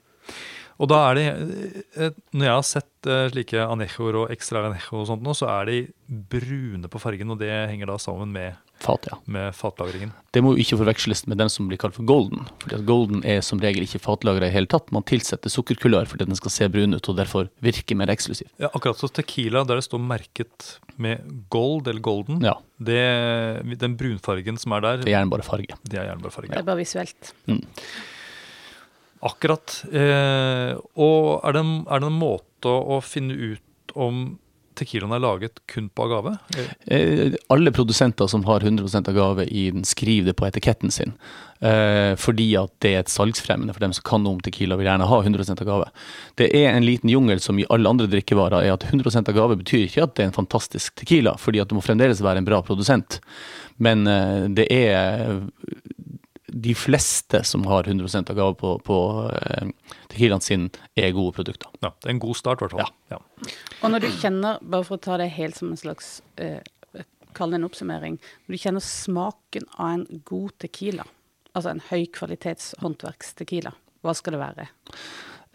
Og 0.78 0.87
da 0.90 0.99
er 1.08 1.18
det, 1.18 1.26
eh, 1.99 2.11
når 2.38 2.47
jeg 2.47 2.54
har 2.54 2.66
sett 2.66 3.06
eh, 3.11 3.25
slike 3.32 3.64
anejoer 3.66 4.20
og 4.20 4.30
ekstra 4.35 4.61
anejo 4.68 5.00
og 5.00 5.08
sånt 5.11 5.25
nå, 5.26 5.32
så 5.35 5.49
er 5.50 5.66
de 5.73 5.78
brune 6.30 6.87
på 6.90 7.00
fargen, 7.02 7.32
og 7.35 7.40
det 7.40 7.50
henger 7.50 7.90
da 7.90 7.97
sammen 7.99 8.30
med, 8.35 8.54
Fat, 8.78 9.08
ja. 9.11 9.16
med 9.26 9.56
fatlagringen. 9.58 10.12
Det 10.30 10.38
må 10.44 10.52
jo 10.54 10.62
ikke 10.62 10.76
forveksles 10.78 11.25
med 11.26 11.40
den 11.42 11.50
som 11.50 11.66
blir 11.66 11.80
kalt 11.82 11.97
for 11.97 12.06
golden. 12.06 12.44
Fordi 12.62 12.76
at 12.78 12.85
golden 12.87 13.25
er 13.26 13.40
som 13.42 13.58
regel 13.58 13.82
ikke 13.82 13.99
fatlagra 14.04 14.47
i 14.47 14.54
hele 14.54 14.70
tatt. 14.70 14.92
Man 14.94 15.02
tilsetter 15.02 15.50
sukkerkulør 15.50 16.06
fordi 16.06 16.28
den 16.30 16.38
skal 16.38 16.54
se 16.54 16.68
brun 16.70 16.94
ut 16.94 17.11
og 17.11 17.16
derfor 17.18 17.49
virke 17.64 17.97
mer 17.99 18.12
eksklusiv. 18.14 18.47
Ja, 18.62 18.70
akkurat 18.70 19.02
som 19.02 19.11
tequila, 19.18 19.64
der 19.66 19.80
det 19.82 19.87
står 19.88 19.99
merket 20.04 20.68
med 20.94 21.26
gold 21.50 21.90
eller 21.90 22.04
golden, 22.06 22.38
Ja, 22.47 22.54
det, 22.78 23.02
den 23.82 23.99
brunfargen 23.99 24.62
som 24.62 24.78
er 24.78 24.87
der, 24.87 25.02
det 25.02 25.11
er 25.11 25.16
gjerne 25.18 25.35
bare 25.35 25.47
farge. 25.47 25.75
det 25.82 25.99
er 25.99 26.06
gjerne 26.12 26.23
bare 26.23 26.37
farge. 26.38 26.54
Det 26.54 26.62
er 26.62 26.70
bare 26.70 26.78
visuelt. 26.85 27.35
Akkurat. 29.26 29.80
Eh, 29.90 30.75
og 30.98 31.40
er 31.42 31.56
det, 31.56 31.64
en, 31.64 31.72
er 31.88 32.02
det 32.02 32.10
en 32.10 32.20
måte 32.20 32.70
å 32.70 33.00
finne 33.04 33.34
ut 33.34 33.96
om 33.98 34.38
tequilaen 34.78 35.14
er 35.16 35.22
laget 35.22 35.60
kun 35.70 35.88
på 35.90 36.06
agave? 36.06 36.37
Eh, 36.87 37.34
alle 37.52 37.72
produsenter 37.75 38.28
som 38.30 38.44
har 38.46 38.62
100 38.62 39.10
agave 39.10 39.46
i 39.46 39.68
den, 39.75 39.84
skriver 39.88 40.30
det 40.30 40.37
på 40.38 40.46
etiketten 40.48 40.92
sin. 40.94 41.14
Eh, 41.58 42.14
fordi 42.20 42.52
at 42.60 42.72
det 42.84 42.92
er 42.94 43.02
et 43.02 43.12
salgsfremmende 43.12 43.75
for 43.75 43.82
dem 43.82 43.94
som 43.96 44.06
kan 44.06 44.22
noe 44.22 44.37
om 44.37 44.42
tequila, 44.44 44.78
vil 44.78 44.90
gjerne 44.90 45.08
ha 45.10 45.20
100% 45.25 45.64
agave. 45.64 45.90
Det 46.38 46.50
er 46.54 46.70
en 46.70 46.87
liten 46.87 47.10
jungel 47.10 47.42
som 47.42 47.58
i 47.58 47.66
alle 47.75 47.90
andre 47.90 48.08
drikkevarer, 48.10 48.62
er 48.62 48.76
at 48.76 48.87
100 48.87 49.25
agave 49.26 49.58
betyr 49.58 49.88
ikke 49.88 50.06
at 50.06 50.14
det 50.14 50.26
er 50.26 50.32
en 50.32 50.38
fantastisk 50.38 50.94
tequila, 51.02 51.34
fordi 51.40 51.62
at 51.62 51.70
du 51.70 51.78
må 51.78 51.84
fremdeles 51.84 52.22
være 52.25 52.42
en 52.42 52.48
bra 52.48 52.62
produsent. 52.66 53.20
Men 53.82 54.06
eh, 54.10 54.46
det 54.54 54.70
er 54.75 55.42
de 56.49 56.75
fleste 56.75 57.43
som 57.45 57.67
har 57.69 57.85
100% 57.85 58.33
gave 58.35 58.55
på, 58.61 58.73
på 58.85 58.99
eh, 59.35 59.69
tequilaen 60.09 60.45
sin, 60.45 60.69
er 60.97 61.12
gode 61.17 61.37
produkter. 61.37 61.71
ja, 61.85 61.93
det 61.93 62.09
er 62.09 62.14
en 62.17 62.23
god 62.25 62.38
start, 62.40 62.62
i 62.62 62.67
hvert 62.67 62.76
fall. 62.76 62.95
Ja. 63.12 63.21
Og 63.83 63.93
når 63.93 64.05
du 64.05 64.09
kjenner, 64.21 64.62
bare 64.62 64.87
for 64.88 64.97
å 64.99 65.05
ta 65.05 65.19
det 65.21 65.28
helt 65.37 65.59
som 65.59 65.73
en 65.73 65.81
slags 65.81 66.19
eh, 66.37 66.61
Kall 67.37 67.52
det 67.52 67.59
en 67.61 67.67
oppsummering. 67.69 68.14
Når 68.49 68.57
du 68.57 68.59
kjenner 68.59 68.83
smaken 68.83 69.67
av 69.76 69.90
en 69.93 70.23
god 70.26 70.55
tequila, 70.64 71.05
altså 71.52 71.71
en 71.71 71.83
høykvalitets 71.90 72.73
håndverkstequila, 72.81 73.75
hva 74.02 74.14
skal 74.17 74.35
det 74.35 74.40
være? 74.40 74.64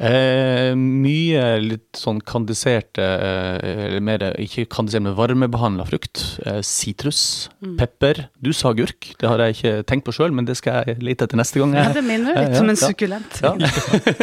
Eh, 0.02 0.74
mye 0.74 1.42
litt 1.62 2.00
sånn 2.00 2.18
kandiserte, 2.26 3.04
eh, 3.04 3.86
eller 3.86 4.02
mer 4.02 4.26
ikke 4.42 4.66
kandisert, 4.74 5.04
men 5.06 5.14
varmebehandla 5.16 5.86
frukt. 5.86 6.24
Eh, 6.46 6.62
mm. 6.66 7.78
pepper. 7.78 8.28
Du 8.42 8.52
sa 8.54 8.72
agurk, 8.74 9.14
det 9.20 9.30
har 9.30 9.40
jeg 9.40 9.58
ikke 9.58 9.84
tenkt 9.86 10.08
på 10.08 10.16
sjøl, 10.18 10.34
men 10.34 10.46
det 10.50 10.58
skal 10.58 10.84
jeg 10.84 11.04
lete 11.06 11.28
etter 11.28 11.38
neste 11.38 11.62
gang. 11.62 11.76
Ja, 11.78 11.92
det 11.94 12.04
minner 12.04 12.34
litt 12.34 12.42
Ja, 12.42 12.50
ja, 12.50 12.58
som 12.58 12.70
en 12.70 12.80
ja. 12.80 12.88
sukkulent. 12.90 13.42
Ja. 13.44 13.54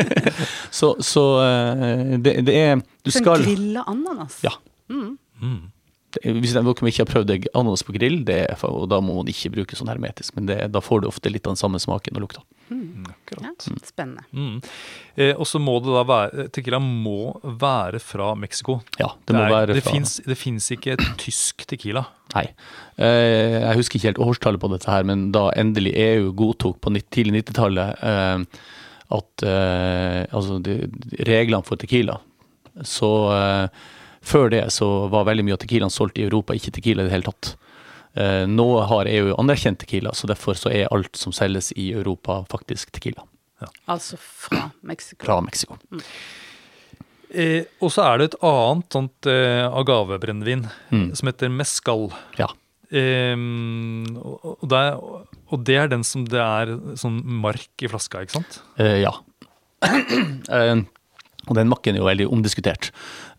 så 0.81 0.97
så 0.99 1.27
eh, 1.45 2.17
det, 2.19 2.41
det 2.50 2.57
er 2.57 2.81
Du 2.81 3.12
en 3.15 3.19
skal 3.21 3.45
grilla 3.47 3.87
ananas. 3.87 4.41
Ja. 4.43 4.57
Mm. 4.91 5.19
Mm. 5.41 5.61
Hvis 6.43 6.57
dere 6.57 6.75
ikke 6.75 7.05
har 7.05 7.12
prøvd 7.12 7.29
deg 7.31 7.47
ananas 7.55 7.87
på 7.87 7.95
grill, 7.95 8.25
det 8.27 8.41
er, 8.49 8.65
og 8.67 8.89
da 8.91 8.99
må 8.99 9.21
man 9.21 9.31
ikke 9.31 9.53
bruke 9.55 9.79
sånn 9.79 9.91
hermetisk, 9.93 10.35
men 10.35 10.50
det, 10.50 10.65
da 10.75 10.83
får 10.83 11.05
du 11.05 11.12
ofte 11.12 11.31
litt 11.31 11.47
av 11.47 11.55
den 11.55 11.62
samme 11.62 11.79
smaken 11.79 12.19
og 12.19 12.27
lukta. 12.27 12.43
Mm, 12.71 13.05
Akkurat. 13.11 13.67
Ja, 13.67 13.75
spennende. 13.85 14.23
Mm. 14.33 14.61
Eh, 15.17 15.33
og 15.35 15.47
så 15.50 15.59
må 15.59 15.75
det 15.83 15.91
da 15.91 16.05
være 16.07 16.45
Tequila 16.55 16.79
må 16.81 17.17
være 17.61 17.99
fra 18.00 18.29
Mexico. 18.39 18.81
Ja, 19.00 19.09
det 19.27 19.35
må 19.35 19.43
er- 19.45 19.50
være 19.50 19.75
det 19.75 19.83
fra 19.83 19.93
Finnes, 19.93 20.17
Det 20.25 20.39
fins 20.39 20.71
ikke 20.71 20.93
et 20.95 21.05
tysk 21.19 21.67
tequila. 21.67 22.05
Nei. 22.35 22.47
Eh, 22.99 23.61
jeg 23.67 23.77
husker 23.81 23.99
ikke 23.99 24.09
helt 24.15 24.23
årstallet 24.29 24.61
på 24.62 24.71
dette 24.71 24.87
her, 24.91 25.03
men 25.05 25.33
da 25.33 25.50
endelig 25.59 25.95
EU 25.97 26.33
godtok 26.33 26.81
på 26.81 26.93
tidlig 27.11 27.43
90-tallet 27.45 28.03
eh, 28.03 28.45
at 29.11 29.43
eh, 29.43 30.27
altså 30.31 30.61
de, 30.62 30.77
de 30.87 31.25
reglene 31.27 31.65
for 31.67 31.77
tequila, 31.77 32.21
så 32.87 33.11
eh, 33.35 33.69
før 34.23 34.50
det 34.53 34.65
så 34.71 35.09
var 35.11 35.25
veldig 35.27 35.45
mye 35.49 35.57
av 35.59 35.62
tequilaen 35.65 35.91
solgt 35.91 36.19
i 36.21 36.27
Europa, 36.29 36.55
ikke 36.55 36.71
tequila 36.77 37.03
i 37.03 37.09
det 37.09 37.17
hele 37.17 37.27
tatt. 37.27 37.57
Eh, 38.19 38.47
nå 38.50 38.64
har 38.90 39.07
EU 39.07 39.35
anerkjent 39.38 39.79
tequila, 39.79 40.11
så 40.14 40.26
derfor 40.26 40.55
så 40.59 40.71
er 40.75 40.88
alt 40.90 41.14
som 41.17 41.33
selges 41.33 41.73
i 41.76 41.93
Europa 41.93 42.40
faktisk 42.50 42.90
tequila 42.97 43.23
Altså 43.87 44.17
fra 44.19 44.71
Mexico. 44.83 45.25
fra 45.26 45.40
Mexico. 45.45 45.76
Eh, 47.31 47.62
og 47.81 47.93
så 47.93 48.02
er 48.09 48.19
det 48.19 48.25
et 48.31 48.38
annet 48.43 48.88
sånt 48.97 49.26
eh, 49.31 49.67
agavebrennevin 49.69 50.64
Mm. 50.90 51.14
som 51.14 51.29
heter 51.29 51.49
mescal. 51.52 52.09
Ja. 52.38 52.49
Eh, 52.90 53.37
og, 54.17 54.57
og, 54.62 54.64
det 54.73 54.79
er, 54.81 54.97
og 55.52 55.64
det 55.69 55.76
er 55.76 55.88
den 55.93 56.02
som 56.02 56.25
det 56.26 56.40
er 56.40 56.73
sånn 56.99 57.21
mark 57.25 57.85
i 57.85 57.87
flaska, 57.93 58.25
ikke 58.25 58.40
sant? 58.40 58.62
Eh, 58.81 59.02
ja. 59.05 59.12
Og 61.49 61.56
den 61.56 61.70
makken 61.70 61.97
er 61.97 62.02
jo 62.02 62.09
veldig 62.09 62.26
omdiskutert. 62.30 62.90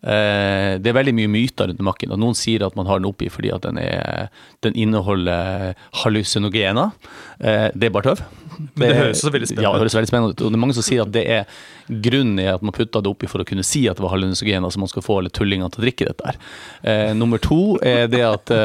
Eh, 0.02 0.78
det 0.82 0.90
er 0.90 0.96
veldig 0.96 1.14
mye 1.14 1.30
myter 1.30 1.70
rundt 1.70 1.82
makken, 1.86 2.14
og 2.14 2.18
noen 2.18 2.34
sier 2.38 2.64
at 2.66 2.74
man 2.78 2.88
har 2.90 2.98
den 2.98 3.06
oppi 3.06 3.28
fordi 3.30 3.52
at 3.54 3.62
den, 3.62 3.78
er, 3.78 4.32
den 4.66 4.74
inneholder 4.74 5.76
hallusinogener. 6.02 6.90
Eh, 7.38 7.68
det 7.74 7.88
er 7.88 7.94
bare 7.94 8.10
tøv. 8.10 8.24
Men 8.74 8.90
det 8.90 8.98
høres 8.98 9.22
så 9.22 9.30
veldig 9.32 9.48
spennende 9.48 9.62
ut. 9.62 9.68
Ja, 9.68 9.74
det 9.76 9.84
høres 9.84 9.98
veldig 10.00 10.10
spennende 10.10 10.34
ut. 10.34 10.42
Og 10.42 10.50
det 10.50 10.58
er 10.58 10.64
mange 10.64 10.76
som 10.76 10.86
sier 10.86 11.04
at 11.06 11.12
det 11.14 11.24
er 11.38 11.60
grunnen 11.88 12.42
er 12.42 12.56
at 12.56 12.64
man 12.66 12.74
putta 12.74 13.02
det 13.02 13.12
oppi 13.12 13.30
for 13.30 13.44
å 13.44 13.46
kunne 13.48 13.66
si 13.66 13.84
at 13.90 14.00
det 14.00 14.04
var 14.04 14.16
hallusinogener, 14.16 14.72
så 14.74 14.82
man 14.82 14.90
skal 14.90 15.06
få 15.06 15.20
alle 15.20 15.32
tullingene 15.32 15.70
til 15.72 15.84
å 15.84 15.86
drikke 15.86 16.10
dette 16.10 16.32
her. 16.32 16.40
Eh, 16.82 17.12
nummer 17.16 17.42
to 17.42 17.78
er 17.86 18.10
det 18.10 18.26
at 18.26 18.56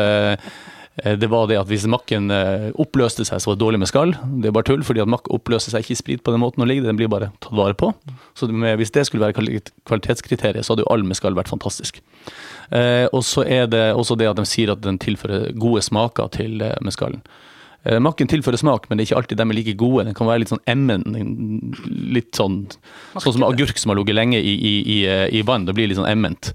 Det 0.98 1.27
var 1.30 1.46
det 1.46 1.60
at 1.60 1.68
hvis 1.70 1.84
makken 1.86 2.32
eh, 2.34 2.72
oppløste 2.82 3.22
seg, 3.27 3.38
så 3.44 3.51
var 3.51 3.58
det 3.58 3.62
dårlig 3.62 3.80
med 3.84 3.89
skall. 3.92 4.16
Det 4.42 4.50
er 4.50 4.56
bare 4.56 4.66
tull, 4.66 4.82
fordi 4.82 5.04
at 5.04 5.10
makk 5.13 5.27
oppløser 5.30 5.70
seg 5.75 5.84
ikke 5.86 5.94
i 5.94 6.00
sprit 6.00 6.24
på 6.25 6.34
den 6.34 6.42
måten 6.42 6.63
den 6.63 6.72
ligger, 6.72 6.88
den 6.89 6.98
blir 6.98 7.12
bare 7.12 7.27
tatt 7.44 7.54
vare 7.54 7.75
på. 7.77 7.92
Så 8.34 8.50
hvis 8.50 8.94
det 8.96 9.04
skulle 9.06 9.27
være 9.27 9.36
kvali- 9.38 9.62
kvalitetskriteriet, 9.86 10.66
så 10.66 10.74
hadde 10.74 10.88
jo 10.88 10.89
all 10.96 11.06
med 11.06 11.20
skall 11.20 11.38
vært 11.38 11.51
fantastisk. 11.54 12.01
Eh, 12.74 13.06
og 13.13 13.22
så 13.24 13.46
er 13.46 13.70
det 13.70 13.84
også 13.94 14.18
det 14.18 14.32
at 14.32 14.42
de 14.42 14.48
sier 14.50 14.74
at 14.74 14.82
den 14.82 14.98
tilfører 14.98 15.51
gode 15.62 15.86
smaker 15.86 16.34
til 16.34 16.66
eh, 16.66 16.74
meskallen. 16.82 17.22
Eh, 17.86 18.00
Makken 18.01 18.27
tilfører 18.27 18.58
smak, 18.58 18.89
men 18.89 18.98
det 18.98 19.06
er 19.06 19.12
ikke 19.12 19.20
alltid 19.22 19.38
de 19.38 19.46
er 19.46 19.60
like 19.62 19.77
gode. 19.77 20.08
Den 20.10 20.18
kan 20.18 20.27
være 20.27 20.42
litt 20.44 20.50
sånn 20.56 20.66
emmen. 20.66 21.06
Litt 22.18 22.34
sånn 22.36 22.63
Sånn 23.22 23.38
som 23.38 23.46
agurk 23.48 23.77
som 23.77 23.94
har 23.94 24.01
ligget 24.01 24.18
lenge 24.18 24.42
i, 24.42 24.58
i, 24.58 24.74
i, 24.82 24.98
eh, 25.06 25.27
i 25.30 25.46
vann. 25.46 25.70
Det 25.70 25.77
blir 25.77 25.88
litt 25.94 26.01
sånn 26.01 26.10
emment. 26.10 26.51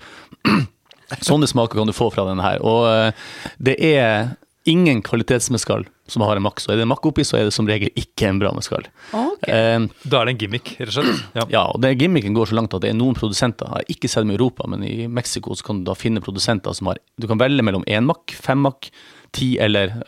Sånne 1.21 1.49
smaker 1.51 1.79
kan 1.81 1.91
du 1.91 1.97
få 1.97 2.09
fra 2.15 2.25
denne 2.29 2.45
her. 2.45 2.63
Og 2.65 2.87
eh, 2.89 3.27
det 3.61 3.77
er 3.93 4.33
ingen 4.71 5.01
kvalitetsmeskall 5.03 5.85
som 6.07 6.23
har 6.23 6.39
en 6.39 6.45
makk. 6.45 6.61
Så 6.63 6.71
er 6.73 6.79
det 6.79 6.87
makk 6.87 7.07
oppi, 7.09 7.25
så 7.27 7.39
er 7.41 7.49
det 7.49 7.55
som 7.57 7.67
regel 7.67 7.91
ikke 7.99 8.29
en 8.29 8.39
bra 8.43 8.53
meskall. 8.55 8.85
Okay. 9.11 9.51
Eh, 9.51 9.87
Da 10.07 10.21
er 10.21 10.29
det 10.29 10.35
en 10.37 10.43
gimmick, 10.45 10.75
rett 10.79 10.93
og 10.93 10.99
slett. 11.01 11.25
Ja. 11.39 11.47
ja, 11.51 11.65
og 11.73 11.83
den 11.83 11.97
gimmicken 11.99 12.37
går 12.37 12.53
så 12.53 12.59
langt 12.59 12.75
at 12.77 12.85
det 12.85 12.93
er 12.93 12.99
noen 12.99 13.19
produsenter, 13.19 13.67
jeg 13.67 13.75
har 13.81 13.97
ikke 13.97 14.11
sett 14.13 14.23
dem 14.27 14.35
i 14.35 14.39
Europa, 14.39 14.69
men 14.71 14.85
i 14.87 15.09
Mexico 15.11 15.57
så 15.59 15.67
kan 15.67 15.83
du 15.83 15.89
da 15.91 15.97
finne 15.99 16.23
produsenter 16.23 16.77
som 16.79 16.93
har 16.93 17.01
Du 17.21 17.27
kan 17.31 17.41
velge 17.43 17.65
mellom 17.67 17.85
én 17.91 18.07
makk, 18.07 18.35
fem 18.39 18.63
makk, 18.63 18.93
ti 19.35 19.55
eller 19.63 19.99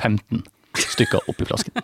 15 0.00 0.42
stykker 0.78 1.20
oppi 1.28 1.44
flasken. 1.48 1.82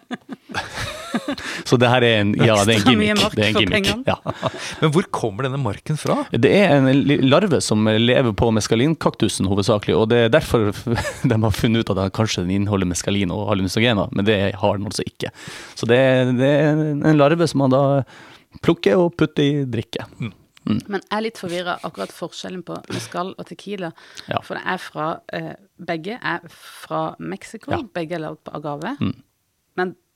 Så 1.68 1.76
det 1.80 1.88
her 1.90 2.04
er 2.04 2.20
en, 2.22 2.30
ja, 2.38 2.54
det 2.68 2.74
er 2.76 2.80
en 2.80 2.86
gimmick. 2.92 3.22
Det 3.34 3.44
er 3.44 3.48
en 3.50 3.58
gimmick. 3.62 3.88
Ja. 4.06 4.16
Men 4.82 4.92
hvor 4.94 5.06
kommer 5.14 5.46
denne 5.48 5.60
marken 5.60 5.98
fra? 6.00 6.18
Det 6.32 6.50
er 6.54 6.76
en 6.78 7.02
larve 7.28 7.60
som 7.64 7.84
lever 7.88 8.32
på 8.38 8.50
meskalinkaktusen 8.56 9.48
hovedsakelig, 9.50 9.96
og 9.98 10.08
det 10.12 10.22
er 10.26 10.32
derfor 10.36 10.70
de 11.30 11.40
har 11.44 11.54
funnet 11.56 11.84
ut 11.84 11.92
at 11.94 12.00
den 12.02 12.14
kanskje 12.16 12.46
inneholder 12.46 12.88
meskalin 12.90 13.32
og 13.34 13.46
hallucinogener, 13.52 14.12
men 14.14 14.28
det 14.28 14.38
har 14.60 14.78
den 14.80 14.88
altså 14.90 15.04
ikke. 15.08 15.32
Så 15.78 15.88
det, 15.90 15.98
er- 15.98 16.34
det 16.38 16.50
er 16.54 16.82
en 17.12 17.18
larve 17.20 17.48
som 17.50 17.64
man 17.64 17.74
da 17.74 17.82
plukker 18.64 18.96
og 19.00 19.12
putter 19.18 19.44
i 19.44 19.64
drikke. 19.68 20.06
Men 20.68 21.00
jeg 21.00 21.16
er 21.16 21.24
litt 21.24 21.40
forvirra 21.40 21.78
akkurat 21.86 22.12
forskjellen 22.14 22.64
på 22.66 22.76
mescal 22.92 23.32
og 23.34 23.46
tequila. 23.48 23.92
Ja. 24.28 24.42
For 24.44 24.58
det 24.58 24.64
er 24.74 24.82
fra 24.82 25.06
eh, 25.34 25.54
Begge 25.88 26.18
er 26.18 26.44
fra 26.52 27.02
Mexico. 27.18 27.72
Ja. 27.72 27.80
Mm. 27.82 27.88
Begge 27.96 28.18
er 28.18 28.24
lagd 28.26 28.42
på 28.46 28.54
agave. 28.58 28.96
Men 29.78 29.94
eh, 29.94 29.94
eh, 29.94 30.07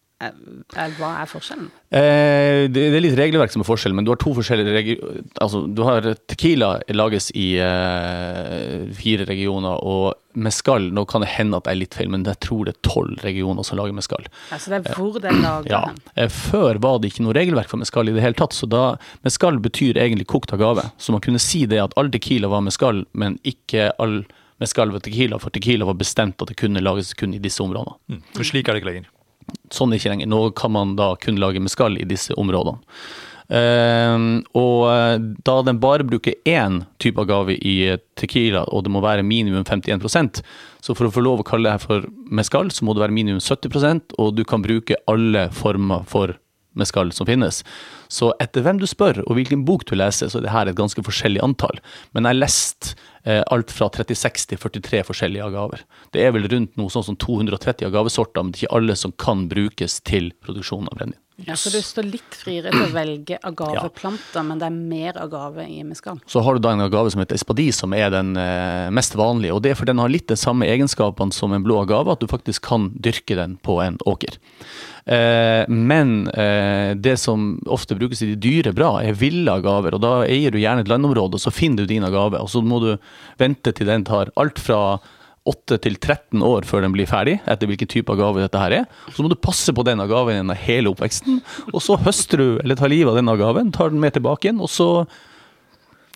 hva 0.99 1.09
er 1.23 1.29
forskjellen? 1.31 1.69
Eh, 1.93 2.69
det, 2.71 2.85
det 2.93 2.97
er 2.99 3.03
litt 3.05 3.17
regelverk 3.19 3.53
som 3.53 3.65
er 3.65 3.69
forskjell, 3.69 3.95
men 3.97 4.07
du 4.07 4.13
har 4.13 4.21
to 4.23 4.33
forskjellige 4.37 4.75
regioner. 4.77 5.23
Altså, 5.43 5.65
du 5.67 5.83
har 5.87 6.07
Tequila 6.31 6.75
lages 6.95 7.31
i 7.39 7.49
eh, 7.61 8.87
fire 8.97 9.27
regioner, 9.29 9.79
og 9.83 10.19
mescal 10.33 10.87
Nå 10.97 11.03
kan 11.11 11.21
det 11.21 11.29
hende 11.35 11.59
at 11.59 11.67
jeg 11.69 11.77
er 11.77 11.81
litt 11.83 11.97
feil, 11.99 12.09
men 12.13 12.23
jeg 12.25 12.39
tror 12.41 12.65
det 12.65 12.73
er 12.73 12.87
tolv 12.89 13.19
regioner 13.27 13.67
som 13.69 13.77
lager 13.77 13.93
mescal. 13.97 14.25
Altså 14.55 14.73
det 14.73 14.79
er 14.81 14.97
hvor 14.97 15.19
det 15.21 15.33
lager 15.45 15.69
Ja. 15.75 15.83
Den. 15.91 15.99
Eh, 16.17 16.31
Før 16.33 16.81
var 16.81 17.01
det 17.03 17.13
ikke 17.13 17.27
noe 17.27 17.37
regelverk 17.37 17.69
for 17.73 17.83
mescal 17.83 18.09
i 18.09 18.15
det 18.17 18.25
hele 18.25 18.39
tatt, 18.39 18.57
så 18.57 18.69
da 18.71 18.85
Mescal 19.27 19.59
betyr 19.63 19.99
egentlig 20.01 20.27
kokt 20.33 20.55
agave. 20.57 20.87
Så 20.99 21.13
man 21.13 21.21
kunne 21.25 21.41
si 21.43 21.65
det 21.69 21.83
at 21.83 21.93
all 22.01 22.09
tequila 22.13 22.49
var 22.53 22.65
mescal, 22.65 23.05
men 23.13 23.37
ikke 23.49 23.91
all 24.03 24.23
mescal 24.63 24.93
var 24.95 25.03
tequila, 25.05 25.39
for 25.43 25.51
tequila 25.53 25.85
var 25.89 25.99
bestemt 26.01 26.41
at 26.43 26.53
det 26.53 26.57
kunne 26.61 26.81
lages 26.83 27.13
kun 27.19 27.35
i 27.35 27.41
disse 27.43 27.61
områdene. 27.65 27.99
Mm. 28.09 28.23
For 28.37 28.47
slik 28.47 28.69
er 28.71 28.77
det 28.79 28.83
ikke 28.83 28.91
lenger. 28.93 29.11
Sånn 29.73 29.95
ikke 29.97 30.13
lenger. 30.13 30.31
Nå 30.31 30.41
kan 30.59 30.75
man 30.75 30.97
da 30.99 31.15
kun 31.21 31.41
lage 31.41 31.63
meskall 31.63 31.99
i 32.01 32.09
disse 32.09 32.37
områdene. 32.39 32.81
Uh, 33.53 34.41
og 34.57 34.87
eh, 34.89 35.17
da 35.45 35.55
den 35.67 35.81
bare 35.83 36.07
bruker 36.09 36.39
én 36.49 36.79
type 37.03 37.21
agave 37.21 37.59
i 37.59 37.75
eh, 37.91 37.99
tequila, 38.17 38.63
og 38.73 38.87
det 38.87 38.93
må 38.95 39.03
være 39.05 39.27
minimum 39.27 39.67
51% 39.69 40.41
så 40.81 40.95
for 40.97 41.07
å 41.07 41.13
få 41.13 41.25
lov 41.27 41.43
å 41.43 41.47
kalle 41.47 41.69
det 41.69 41.75
her 41.75 41.83
for 41.83 42.07
mescal, 42.33 42.71
så 42.73 42.87
må 42.87 42.95
det 42.95 43.05
være 43.05 43.15
minimum 43.15 43.43
70% 43.45 44.17
og 44.17 44.33
du 44.39 44.43
kan 44.49 44.65
bruke 44.65 44.97
alle 45.11 45.51
former 45.53 46.07
for 46.09 46.33
mescal 46.79 47.13
som 47.13 47.29
finnes. 47.29 47.61
Så 48.09 48.33
etter 48.43 48.65
hvem 48.65 48.81
du 48.81 48.87
spør, 48.89 49.21
og 49.27 49.37
hvilken 49.37 49.67
bok 49.69 49.85
du 49.89 49.95
leser, 49.99 50.31
så 50.33 50.41
er 50.41 50.47
det 50.47 50.55
her 50.55 50.71
et 50.71 50.79
ganske 50.79 51.05
forskjellig 51.05 51.43
antall. 51.45 51.83
Men 52.17 52.29
jeg 52.31 52.41
leste 52.41 52.95
lest 52.95 52.95
alt 53.25 53.71
fra 53.71 53.87
36 53.95 54.47
til 54.49 54.59
43 54.59 55.03
forskjellige 55.07 55.47
agaver. 55.47 55.85
Det 56.15 56.25
er 56.25 56.33
vel 56.35 56.49
rundt 56.51 56.79
noe 56.81 56.91
sånn 56.91 57.07
som 57.07 57.19
230 57.23 57.87
agavesorter, 57.87 58.43
men 58.43 58.51
det 58.51 58.63
er 58.63 58.67
ikke 58.67 58.79
alle 58.81 58.97
som 58.99 59.15
kan 59.15 59.45
brukes 59.53 60.01
til 60.09 60.33
produksjon 60.43 60.91
av 60.91 60.99
brennevin. 60.99 61.21
Ja, 61.47 61.57
så 61.59 61.73
du 61.75 61.79
står 61.83 62.07
litt 62.07 62.37
friere 62.39 62.71
til 62.71 62.85
å 62.85 62.93
velge 62.95 63.39
agaveplanter, 63.43 64.45
men 64.47 64.61
det 64.61 64.69
er 64.69 64.77
mer 64.77 65.19
agave 65.23 65.67
i 65.67 65.81
mescal. 65.87 66.21
Så 66.31 66.43
har 66.45 66.55
du 66.55 66.63
da 66.63 66.75
en 66.75 66.85
agave 66.85 67.11
som 67.13 67.23
heter 67.23 67.39
espadis, 67.39 67.81
som 67.83 67.95
er 67.97 68.13
den 68.15 68.37
eh, 68.39 68.91
mest 68.95 69.17
vanlige. 69.19 69.57
Og 69.57 69.63
det 69.65 69.73
er 69.73 69.81
for 69.81 69.91
den 69.91 70.01
har 70.03 70.13
litt 70.13 70.29
de 70.31 70.39
samme 70.39 70.69
egenskapene 70.71 71.35
som 71.35 71.55
en 71.55 71.65
blå 71.65 71.81
agave, 71.83 72.15
at 72.15 72.23
du 72.23 72.31
faktisk 72.31 72.67
kan 72.69 72.91
dyrke 72.95 73.39
den 73.39 73.57
på 73.65 73.81
en 73.83 73.99
åker. 74.09 74.39
Eh, 75.05 75.65
men 75.69 76.29
eh, 76.29 76.93
det 76.95 77.17
som 77.19 77.57
ofte 77.67 77.99
brukes 77.99 78.23
i 78.23 78.33
de 78.33 78.39
dyre 78.39 78.75
bra, 78.77 78.95
er 79.03 79.19
ville 79.19 79.51
agaver. 79.51 79.97
Og 79.99 80.05
da 80.05 80.15
eier 80.27 80.55
du 80.55 80.61
gjerne 80.63 80.87
et 80.87 80.93
landområde, 80.93 81.39
og 81.39 81.43
så 81.43 81.55
finner 81.55 81.83
du 81.83 81.95
din 81.95 82.07
agave. 82.07 82.39
Og 82.43 82.53
så 82.53 82.63
må 82.63 82.83
du 82.85 82.93
vente 83.43 83.75
til 83.75 83.91
den 83.91 84.07
tar 84.07 84.31
alt 84.39 84.63
fra 84.63 85.01
8 85.49 85.79
til 85.83 85.97
13 85.99 86.43
år 86.47 86.67
før 86.69 86.85
den 86.85 86.95
blir 86.95 87.09
ferdig, 87.11 87.41
etter 87.51 87.67
hvilken 87.67 87.91
type 87.91 88.15
av 88.15 88.21
gave 88.21 88.45
dette 88.45 88.61
her 88.61 88.77
er. 88.83 88.87
Så 89.11 89.25
må 89.25 89.31
du 89.33 89.39
passe 89.39 89.75
på 89.75 89.85
den 89.87 90.03
gaven 90.07 90.39
gjennom 90.39 90.63
hele 90.63 90.93
oppveksten, 90.93 91.41
og 91.73 91.83
så 91.83 91.99
høster 91.99 92.39
du, 92.39 92.49
eller 92.63 92.79
tar 92.79 92.93
livet 92.93 93.11
av 93.11 93.19
den 93.19 93.33
gaven, 93.41 93.75
tar 93.75 93.91
den 93.91 94.03
med 94.03 94.15
tilbake 94.15 94.49
igjen, 94.49 94.63
og 94.63 94.71
så 94.71 94.89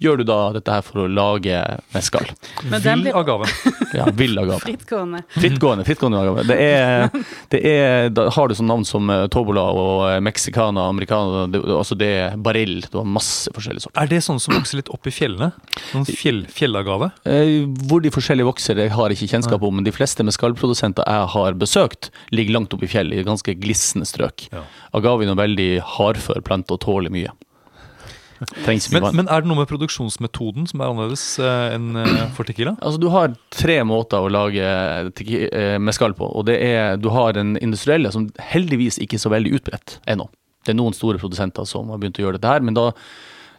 gjør 0.03 0.21
du 0.21 0.25
da 0.29 0.39
dette 0.57 0.73
her 0.73 0.83
for 0.85 1.05
å 1.05 1.07
lage 1.09 1.57
mescal. 1.95 2.27
Men 2.69 2.83
Vill 2.85 3.03
blir 3.07 3.17
agave. 3.19 3.49
Ja, 3.97 4.07
vill 4.13 4.39
agave. 4.39 4.61
frittgående. 4.67 5.23
Frittgående, 5.37 5.87
frittgående 5.89 6.21
agave. 6.21 6.45
Det 6.49 6.57
er, 6.61 7.09
det 7.55 7.61
er, 7.71 8.11
da 8.15 8.27
har 8.37 8.49
du 8.51 8.57
sånn 8.59 8.69
navn 8.71 8.85
som 8.89 9.09
eh, 9.13 9.25
Tobola 9.33 9.65
og 9.73 10.03
eh, 10.11 10.19
Mexicana, 10.25 10.87
Americana, 10.91 11.47
det, 11.53 11.63
altså 11.65 11.97
det 11.99 12.11
er 12.27 12.37
Barill, 12.37 12.83
du 12.93 12.99
har 13.01 13.09
masse 13.09 13.53
forskjellige 13.57 13.87
sorter. 13.87 14.03
Er 14.03 14.13
det 14.13 14.21
sånne 14.27 14.43
som 14.45 14.57
vokser 14.57 14.81
litt 14.83 14.93
opp 14.93 15.09
i 15.09 15.15
fjellene? 15.15 15.51
Noen 15.95 16.07
fjell, 16.11 16.43
fjellagave? 16.53 17.11
Eh, 17.29 17.65
Hvor 17.89 18.05
de 18.05 18.13
forskjellige 18.15 18.51
vokser, 18.51 18.79
det 18.79 18.91
har 18.95 19.11
jeg 19.13 19.21
ikke 19.21 19.33
kjennskap 19.37 19.65
om, 19.67 19.79
men 19.81 19.87
de 19.89 19.95
fleste 19.97 20.27
mescalprodusenter 20.27 21.07
jeg 21.07 21.33
har 21.37 21.57
besøkt, 21.61 22.11
ligger 22.35 22.59
langt 22.59 22.77
oppe 22.77 22.89
i 22.89 22.93
fjellet, 22.93 23.21
i 23.23 23.27
ganske 23.27 23.57
glisne 23.63 24.07
strøk. 24.09 24.49
Ja. 24.53 24.65
Agave 24.97 25.25
er 25.27 25.33
en 25.33 25.41
veldig 25.41 25.71
hardfør 25.97 26.45
plante 26.47 26.77
og 26.77 26.83
tåler 26.85 27.13
mye. 27.13 27.33
Trenger 27.33 27.33
ikke 27.33 27.33
så 27.33 27.33
mye 27.33 28.26
Men, 28.93 29.05
men 29.17 29.29
er 29.33 29.43
det 29.43 29.49
noe 29.49 29.61
med 29.61 29.69
produksjonsmetoden 29.71 30.67
som 30.71 30.81
er 30.83 30.91
annerledes 30.91 31.25
eh, 31.43 31.75
enn 31.77 31.97
eh, 32.01 32.25
for 32.37 32.49
tequila? 32.49 32.75
Altså, 32.81 33.01
du 33.01 33.09
har 33.13 33.33
tre 33.55 33.79
måter 33.89 34.25
å 34.25 34.33
lage 34.33 34.67
eh, 34.67 35.77
mescal 35.83 36.17
på. 36.19 36.29
og 36.29 36.47
det 36.49 36.59
er, 36.65 36.97
Du 37.01 37.09
har 37.15 37.37
den 37.37 37.57
industrielle, 37.63 38.13
som 38.13 38.29
heldigvis 38.53 39.01
ikke 39.03 39.19
er 39.19 39.25
så 39.25 39.33
veldig 39.33 39.55
utbredt 39.59 39.99
ennå. 40.11 40.29
Det 40.67 40.75
er 40.75 40.79
noen 40.81 40.97
store 40.97 41.21
produsenter 41.23 41.67
som 41.69 41.93
har 41.93 42.03
begynt 42.03 42.19
å 42.21 42.27
gjøre 42.27 42.41
dette 42.41 42.53
her, 42.53 42.65
men 42.67 42.77
da 42.77 42.91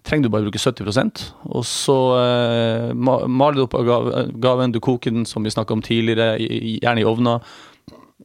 trenger 0.07 0.27
du 0.27 0.33
bare 0.33 0.47
bruke 0.47 0.61
70% 0.61 1.23
og 1.51 1.63
så 1.67 1.97
eh, 2.21 2.91
maler 2.95 3.59
du 3.59 3.65
opp 3.65 3.77
agaven, 3.79 4.33
gaven, 4.43 4.75
du 4.75 4.81
koker 4.83 5.13
den 5.15 5.27
som 5.27 5.43
vi 5.43 5.53
snakka 5.53 5.75
om 5.75 5.83
tidligere, 5.83 6.37
gjerne 6.39 7.03
i 7.03 7.07
ovna, 7.07 7.39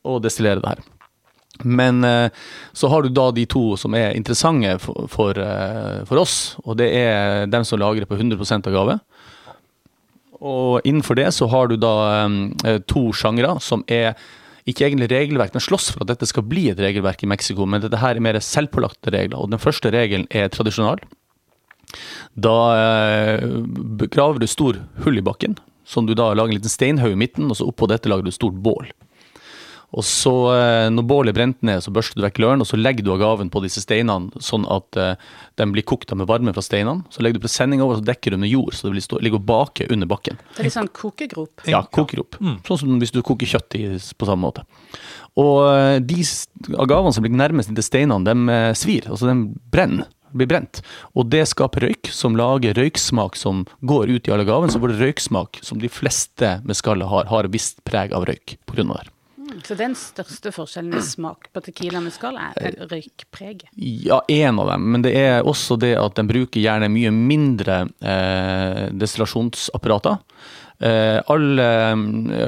og 0.02 0.22
destillerer 0.24 0.62
det 0.62 0.74
her. 0.74 0.84
Men 1.60 2.04
eh, 2.04 2.30
så 2.72 2.88
har 2.88 3.02
du 3.02 3.08
da 3.08 3.30
de 3.30 3.44
to 3.46 3.76
som 3.76 3.94
er 3.94 4.16
interessante 4.16 4.78
for, 4.82 5.06
for, 5.12 5.38
eh, 5.38 6.02
for 6.08 6.22
oss, 6.22 6.56
og 6.64 6.78
det 6.80 6.88
er 6.96 7.48
dem 7.52 7.66
som 7.68 7.80
lagrer 7.80 8.08
på 8.08 8.16
100% 8.16 8.70
gave. 8.72 8.98
Og 10.42 10.80
innenfor 10.88 11.20
det 11.20 11.28
så 11.36 11.46
har 11.52 11.68
du 11.68 11.76
da 11.80 11.94
eh, 12.24 12.78
to 12.88 13.10
sjangre 13.14 13.58
som 13.62 13.84
er 13.86 14.16
ikke 14.66 14.86
egentlig 14.86 15.10
regelverk, 15.10 15.54
men 15.54 15.62
slåss 15.62 15.90
for 15.92 16.04
at 16.04 16.12
dette 16.12 16.28
skal 16.30 16.46
bli 16.46 16.68
et 16.70 16.80
regelverk 16.80 17.22
i 17.22 17.30
Mexico. 17.30 17.66
Men 17.66 17.82
dette 17.82 17.98
her 17.98 18.16
er 18.16 18.24
mer 18.24 18.38
selvpålagte 18.38 19.10
regler. 19.10 19.40
Og 19.42 19.50
den 19.50 19.62
første 19.62 19.90
regelen 19.90 20.28
er 20.30 20.52
tradisjonal. 20.54 21.02
Da 22.38 22.54
graver 24.06 24.38
du 24.38 24.46
stor 24.46 24.78
hull 25.02 25.18
i 25.18 25.24
bakken, 25.26 25.58
som 25.82 26.06
du 26.06 26.14
da 26.14 26.30
lager 26.30 26.54
en 26.54 26.60
liten 26.60 26.70
steinhaug 26.70 27.16
i 27.16 27.18
midten, 27.18 27.50
og 27.50 27.58
så 27.58 27.66
oppå 27.66 27.90
dette 27.90 28.06
lager 28.06 28.22
du 28.22 28.30
et 28.30 28.38
stort 28.38 28.62
bål. 28.62 28.86
Og 29.92 30.04
så 30.06 30.32
eh, 30.54 30.88
Når 30.92 31.06
bålet 31.08 31.32
er 31.32 31.36
brent 31.36 31.58
ned, 31.64 31.82
så 31.84 31.92
børster 31.94 32.18
du 32.18 32.24
vekk 32.24 32.40
løren, 32.42 32.64
og 32.64 32.68
så 32.68 32.78
legger 32.80 33.04
du 33.04 33.12
agaven 33.14 33.50
på 33.52 33.62
disse 33.64 33.82
steinene, 33.84 34.32
sånn 34.42 34.64
at 34.72 34.98
eh, 35.00 35.12
den 35.60 35.74
blir 35.74 35.84
kokt 35.88 36.14
av 36.14 36.20
med 36.22 36.30
varme 36.30 36.54
fra 36.56 36.64
steinene. 36.64 37.04
Så 37.12 37.24
legger 37.24 37.40
du 37.40 37.46
presenning 37.46 37.84
over, 37.84 37.98
og 37.98 38.02
så 38.02 38.08
dekker 38.12 38.34
du 38.34 38.40
med 38.40 38.52
jord, 38.52 38.76
så 38.76 38.88
det 38.88 39.04
ligger 39.24 39.40
og 39.40 39.46
bake 39.50 39.88
under 39.92 40.08
bakken. 40.08 40.40
Det 40.54 40.64
er 40.64 40.70
litt 40.70 40.78
sånn 40.78 40.90
kokegrop. 40.96 41.66
Ja, 41.68 41.84
kokerop. 41.84 42.40
Sånn 42.68 42.82
som 42.84 42.96
hvis 43.02 43.14
du 43.14 43.20
koker 43.26 43.48
kjøtt 43.54 43.78
i, 43.78 43.84
på 43.98 44.28
samme 44.28 44.48
måte. 44.48 44.64
Og 45.40 45.60
eh, 45.68 46.00
de 46.00 46.24
agavene 46.80 47.12
som 47.12 47.24
ligger 47.26 47.44
nærmest 47.44 47.72
inntil 47.72 47.86
steinene, 47.86 48.24
de 48.24 48.58
svir. 48.78 49.08
Altså 49.12 49.28
de 49.28 49.38
brenner. 49.72 50.08
Blir 50.32 50.48
brent. 50.48 50.80
Og 51.12 51.26
det 51.28 51.42
skaper 51.50 51.84
røyk, 51.84 52.08
som 52.08 52.38
lager 52.38 52.72
røyksmak 52.78 53.36
som 53.36 53.66
går 53.84 54.14
ut 54.14 54.28
i 54.28 54.32
alle 54.32 54.48
gavene. 54.48 54.72
Så 54.72 54.80
får 54.80 54.94
det 54.94 55.02
røyksmak 55.02 55.60
som 55.60 55.82
de 55.82 55.92
fleste 55.92 56.54
med 56.64 56.78
skallet 56.78 57.10
har, 57.10 57.28
har 57.28 57.52
visst 57.52 57.82
preg 57.84 58.16
av 58.16 58.24
røyk 58.30 58.56
på 58.64 58.80
det. 58.80 59.12
Så 59.60 59.76
den 59.78 59.94
største 59.98 60.52
forskjellen 60.54 60.96
i 60.96 61.02
smak 61.04 61.50
på 61.52 61.62
tequila 61.64 62.00
med 62.00 62.14
er 62.22 62.56
er 62.56 62.78
røykpreget. 62.88 63.68
Ja, 63.76 64.22
én 64.28 64.60
av 64.60 64.70
dem, 64.72 64.90
men 64.92 65.02
det 65.04 65.14
er 65.16 65.42
også 65.42 65.78
det 65.80 65.94
at 65.98 66.16
den 66.16 66.28
bruker 66.30 66.60
gjerne 66.60 66.88
mye 66.92 67.12
mindre 67.12 67.88
eh, 68.00 68.88
destillasjonsapparater. 68.92 70.18
Eh, 70.82 71.20
all 71.30 71.60
eh, 71.62 71.92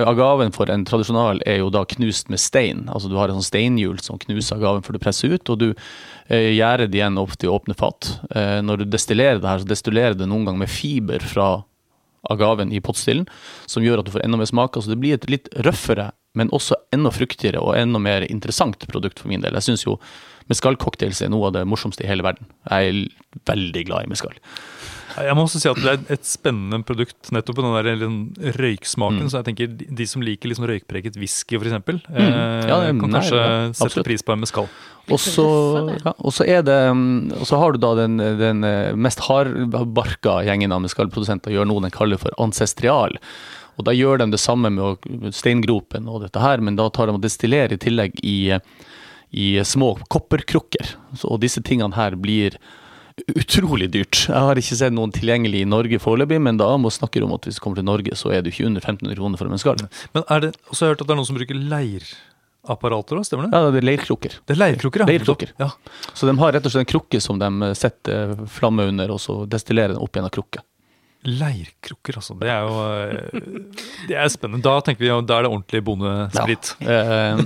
agaven 0.08 0.50
for 0.54 0.70
en 0.72 0.84
tradisjonal 0.88 1.42
er 1.46 1.60
jo 1.60 1.70
da 1.70 1.84
knust 1.86 2.32
med 2.32 2.42
stein. 2.42 2.88
Altså 2.88 3.10
du 3.12 3.14
har 3.20 3.30
en 3.30 3.38
sånn 3.38 3.50
steinhjul 3.50 4.00
som 4.02 4.18
knuser 4.18 4.58
agaven 4.58 4.82
før 4.82 4.96
du 4.96 5.04
presser 5.04 5.36
ut, 5.36 5.52
og 5.52 5.60
du 5.60 5.68
eh, 5.70 6.50
gjærer 6.56 6.88
det 6.88 6.98
igjen 6.98 7.20
opp 7.20 7.36
til 7.38 7.54
åpne 7.54 7.76
fat. 7.78 8.16
Eh, 8.34 8.58
når 8.64 8.82
du 8.82 8.90
destillerer 8.90 9.38
det 9.38 9.50
her, 9.50 9.62
så 9.62 9.70
destillerer 9.70 10.18
du 10.18 10.26
noen 10.26 10.48
gang 10.48 10.58
med 10.58 10.72
fiber 10.72 11.22
fra 11.22 11.48
agaven 12.32 12.72
i 12.72 12.80
pottstillen, 12.80 13.28
som 13.68 13.84
gjør 13.84 14.00
at 14.00 14.08
du 14.08 14.14
får 14.14 14.24
enda 14.24 14.40
mer 14.40 14.48
smak. 14.48 14.74
Altså 14.74 14.94
det 14.94 15.00
blir 15.02 15.18
et 15.18 15.30
litt 15.30 15.50
røffere 15.66 16.10
men 16.34 16.50
også 16.50 16.74
enda 16.92 17.10
fruktigere 17.14 17.60
og 17.62 17.76
enda 17.78 17.98
mer 18.02 18.26
interessant 18.28 18.78
produkt 18.90 19.20
for 19.22 19.28
min 19.28 19.40
del. 19.44 19.54
Jeg 19.54 19.68
syns 19.70 19.84
jo 19.86 19.98
mescalcocktails 20.50 21.22
er 21.24 21.30
noe 21.32 21.46
av 21.48 21.54
det 21.56 21.66
morsomste 21.66 22.04
i 22.04 22.08
hele 22.10 22.24
verden. 22.26 22.46
Jeg 22.68 22.88
er 22.90 23.44
veldig 23.48 23.84
glad 23.88 24.04
i 24.04 24.10
mescal. 24.12 24.34
Jeg 25.14 25.36
må 25.38 25.44
også 25.46 25.60
si 25.62 25.68
at 25.70 25.78
det 25.78 25.90
er 25.92 26.14
et 26.16 26.24
spennende 26.26 26.80
produkt 26.82 27.28
nettopp 27.30 27.60
på 27.60 27.62
den 27.62 27.76
der 27.86 28.54
røyksmaken. 28.58 29.20
Mm. 29.22 29.28
Så 29.30 29.38
jeg 29.38 29.46
tenker 29.46 29.68
de- 29.94 30.06
som 30.10 30.24
liker 30.26 30.50
liksom 30.50 30.66
røykpreget 30.66 31.14
whisky 31.16 31.54
f.eks., 31.56 31.70
Mm. 31.70 32.02
eh, 32.18 32.66
Ja, 32.66 32.80
det 32.80 32.88
er- 32.90 32.98
kan 33.00 33.10
nei, 33.10 33.20
kanskje 33.20 33.38
nei, 33.38 33.70
sette 33.72 33.84
absolutt. 33.86 34.06
pris 34.06 34.22
på 34.22 34.32
en 34.32 34.40
mescal. 34.40 34.68
Og 35.08 35.18
så 35.20 35.44
ja, 36.02 36.12
er 36.58 36.62
det 36.62 36.80
mm, 36.96 37.32
Og 37.38 37.46
så 37.46 37.58
har 37.58 37.72
du 37.72 37.78
da 37.78 37.94
den, 37.94 38.16
den 38.16 38.64
eh, 38.64 38.92
mest 38.96 39.20
hardbarka 39.20 40.42
gjengen 40.44 40.72
av 40.72 40.80
mescalprodusenter 40.82 41.52
gjør 41.52 41.66
noe 41.68 41.80
den 41.80 41.90
kaller 41.92 42.18
for 42.18 42.30
ancestrial. 42.38 43.12
Og 43.78 43.88
da 43.88 43.94
gjør 43.96 44.22
de 44.22 44.30
det 44.34 44.42
samme 44.42 44.70
med 44.72 45.34
steingropen 45.34 46.08
og 46.10 46.22
dette 46.26 46.42
her, 46.42 46.62
men 46.62 46.78
da 46.78 46.88
tar 46.92 47.10
de 47.10 47.16
og 47.16 47.24
destillerer 47.24 47.74
i 47.74 47.80
tillegg 47.80 48.20
i, 48.22 48.54
i 49.34 49.48
små 49.66 49.94
kopperkrukker. 50.12 50.94
Så, 51.18 51.28
og 51.30 51.42
disse 51.42 51.62
tingene 51.64 51.96
her 51.98 52.16
blir 52.20 52.58
utrolig 53.38 53.88
dyrt. 53.94 54.24
Jeg 54.26 54.46
har 54.46 54.58
ikke 54.58 54.76
sett 54.78 54.94
noen 54.94 55.12
tilgjengelig 55.14 55.62
i 55.62 55.70
Norge 55.70 56.00
foreløpig, 56.02 56.40
men 56.42 56.58
da 56.58 56.72
må 56.80 56.90
snakke 56.90 57.22
om 57.22 57.34
at 57.36 57.46
hvis 57.46 57.60
du 57.60 57.62
kommer 57.62 57.78
til 57.78 57.86
Norge, 57.86 58.16
så 58.18 58.32
er 58.32 58.42
jo 58.42 58.50
ikke 58.50 58.66
under 58.66 58.82
1500 58.82 59.18
kroner 59.18 59.40
for 59.40 59.50
en 59.50 59.62
skall. 59.62 59.82
Men 60.16 60.26
er 60.26 60.46
det, 60.46 60.54
også 60.70 60.84
har 60.84 60.90
jeg 60.90 60.96
hørt 60.96 61.04
at 61.04 61.10
det 61.10 61.14
er 61.14 61.20
noen 61.20 61.28
som 61.30 61.38
bruker 61.38 61.60
leirapparater 61.74 63.20
òg, 63.20 63.28
stemmer 63.28 63.48
det? 63.48 63.54
Ja, 63.54 63.70
det 63.70 63.82
er 63.82 63.88
leirkrukker. 63.92 64.38
Det 64.42 64.56
er 64.56 64.60
leirkrukker, 64.60 65.04
ja. 65.04 65.10
Leirkrukker. 65.12 65.54
Ja. 65.62 65.70
Så 66.10 66.30
de 66.30 66.34
har 66.42 66.56
rett 66.58 66.66
og 66.66 66.74
slett 66.74 66.86
en 66.88 66.90
krukke 66.90 67.22
som 67.22 67.38
de 67.42 67.74
setter 67.78 68.34
flamme 68.50 68.88
under, 68.90 69.14
og 69.14 69.22
så 69.22 69.44
destillerer 69.50 69.94
den 69.94 70.02
opp 70.02 70.18
igjen 70.18 70.30
av 70.30 70.34
krukke. 70.34 70.64
Leirkrukker, 71.24 72.18
altså. 72.20 72.34
Det 72.36 72.50
er 72.52 72.66
jo 72.66 72.74
eh, 72.84 73.40
Det 74.10 74.16
er 74.20 74.28
spennende. 74.32 74.60
Da 74.66 74.74
tenker 74.84 75.00
vi, 75.04 75.08
ja, 75.08 75.16
da 75.24 75.38
er 75.38 75.42
det 75.46 75.52
ordentlig 75.54 75.80
bondesprit. 75.86 76.74
Ja. 76.84 77.38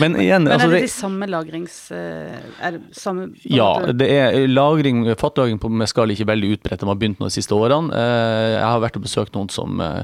Men 0.00 0.16
igjen, 0.20 0.44
Men 0.44 0.52
altså 0.54 0.68
er 0.68 0.72
det 0.72 0.80
det, 0.80 0.86
de 0.88 0.92
samme 0.94 1.26
lagrings... 1.30 1.76
eh, 1.94 2.38
Er 2.62 2.76
det 2.78 2.82
samme 2.98 3.28
ja, 3.46 3.68
det 3.92 4.08
er 4.14 4.46
lagring, 4.50 5.04
fattlagring 5.18 5.58
på 5.62 5.70
mescal 5.72 6.08
er 6.10 6.16
ikke 6.18 6.30
veldig 6.32 6.50
utbredt. 6.56 6.80
De 6.82 6.88
har 6.90 6.98
begynt 7.00 7.20
nå 7.22 7.30
de 7.30 7.36
siste 7.38 7.54
årene. 7.56 7.92
Eh, 7.94 8.48
Jeg 8.58 8.66
har 8.66 8.82
vært 8.84 8.98
og 8.98 9.06
besøkt 9.06 9.38
noen 9.38 9.50
som 9.52 9.80
eh, 9.84 10.02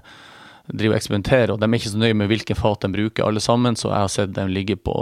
driver 0.73 0.95
og 0.95 1.01
eksperimenterer, 1.01 1.53
og 1.55 1.59
de 1.61 1.69
er 1.69 1.79
ikke 1.81 1.93
så 1.93 2.01
nøye 2.01 2.17
med 2.17 2.31
hvilken 2.31 2.57
fat 2.59 2.87
de 2.87 2.93
bruker 2.95 3.27
alle 3.27 3.43
sammen, 3.45 3.77
så 3.77 3.91
jeg 3.91 4.01
har 4.07 4.13
sett 4.15 4.33
dem 4.39 4.53
ligge 4.55 4.77
på 4.81 4.95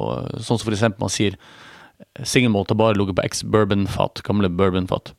Sånn 0.42 0.59
som 0.59 0.73
eksempel 0.75 1.05
man 1.05 1.12
sier 1.12 1.37
single 2.27 2.51
malt 2.51 2.73
har 2.73 2.79
bare 2.81 2.97
ligget 2.99 3.14
på 3.14 3.23
ex-bourbon-fat, 3.23 4.25
gamle 4.27 4.49
bourbon-fat. 4.51 5.12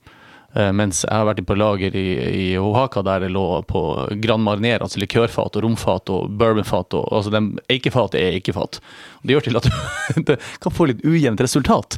Eh, 0.53 0.69
mens 0.75 1.01
jeg 1.01 1.13
har 1.13 1.25
vært 1.25 1.41
på 1.49 1.57
lager 1.57 1.95
i, 1.97 2.07
i 2.13 2.47
Oaxaca 2.61 3.01
der 3.07 3.25
det 3.25 3.31
lå 3.33 3.45
på 3.69 3.83
Grand 4.21 4.45
Marnier, 4.45 4.83
altså 4.85 5.01
likørfat 5.01 5.57
og 5.57 5.65
romfat 5.65 6.11
og 6.13 6.35
bourbonfat. 6.37 6.93
Og, 6.99 7.07
altså 7.09 7.33
den, 7.33 7.53
eikefat 7.73 8.17
er 8.19 8.37
eikefat. 8.37 8.77
Det 9.23 9.33
gjør 9.33 9.47
til 9.47 9.61
at 9.61 9.71
du 10.27 10.35
kan 10.61 10.75
få 10.75 10.91
litt 10.91 11.01
ujevnt 11.07 11.41
resultat. 11.41 11.97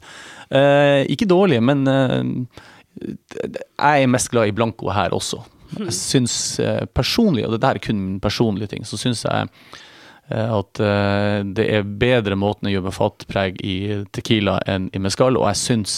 Eh, 0.50 1.04
ikke 1.12 1.28
dårlig, 1.28 1.60
men 1.66 1.84
eh, 1.92 2.62
jeg 3.02 4.06
er 4.06 4.12
mest 4.12 4.32
glad 4.32 4.48
i 4.48 4.56
blanco 4.56 4.94
her 4.96 5.16
også. 5.16 5.42
Jeg 5.76 5.96
syns 5.98 6.36
eh, 6.64 6.86
personlig, 6.96 7.46
og 7.46 7.56
det 7.56 7.64
der 7.66 7.80
er 7.80 7.84
kun 7.84 8.22
personlige 8.24 8.72
ting, 8.72 8.86
så 8.88 9.00
syns 9.00 9.26
jeg 9.26 9.50
eh, 10.30 10.54
at 10.60 10.80
eh, 10.80 11.42
det 11.58 11.66
er 11.76 11.90
bedre 12.06 12.38
måten 12.40 12.72
å 12.72 12.86
med 12.86 12.96
fatpreg 12.96 13.60
i 13.66 14.06
tequila 14.16 14.62
enn 14.70 14.88
i 14.96 15.02
mescal, 15.04 15.36
og 15.42 15.50
jeg 15.52 15.62
syns 15.64 15.98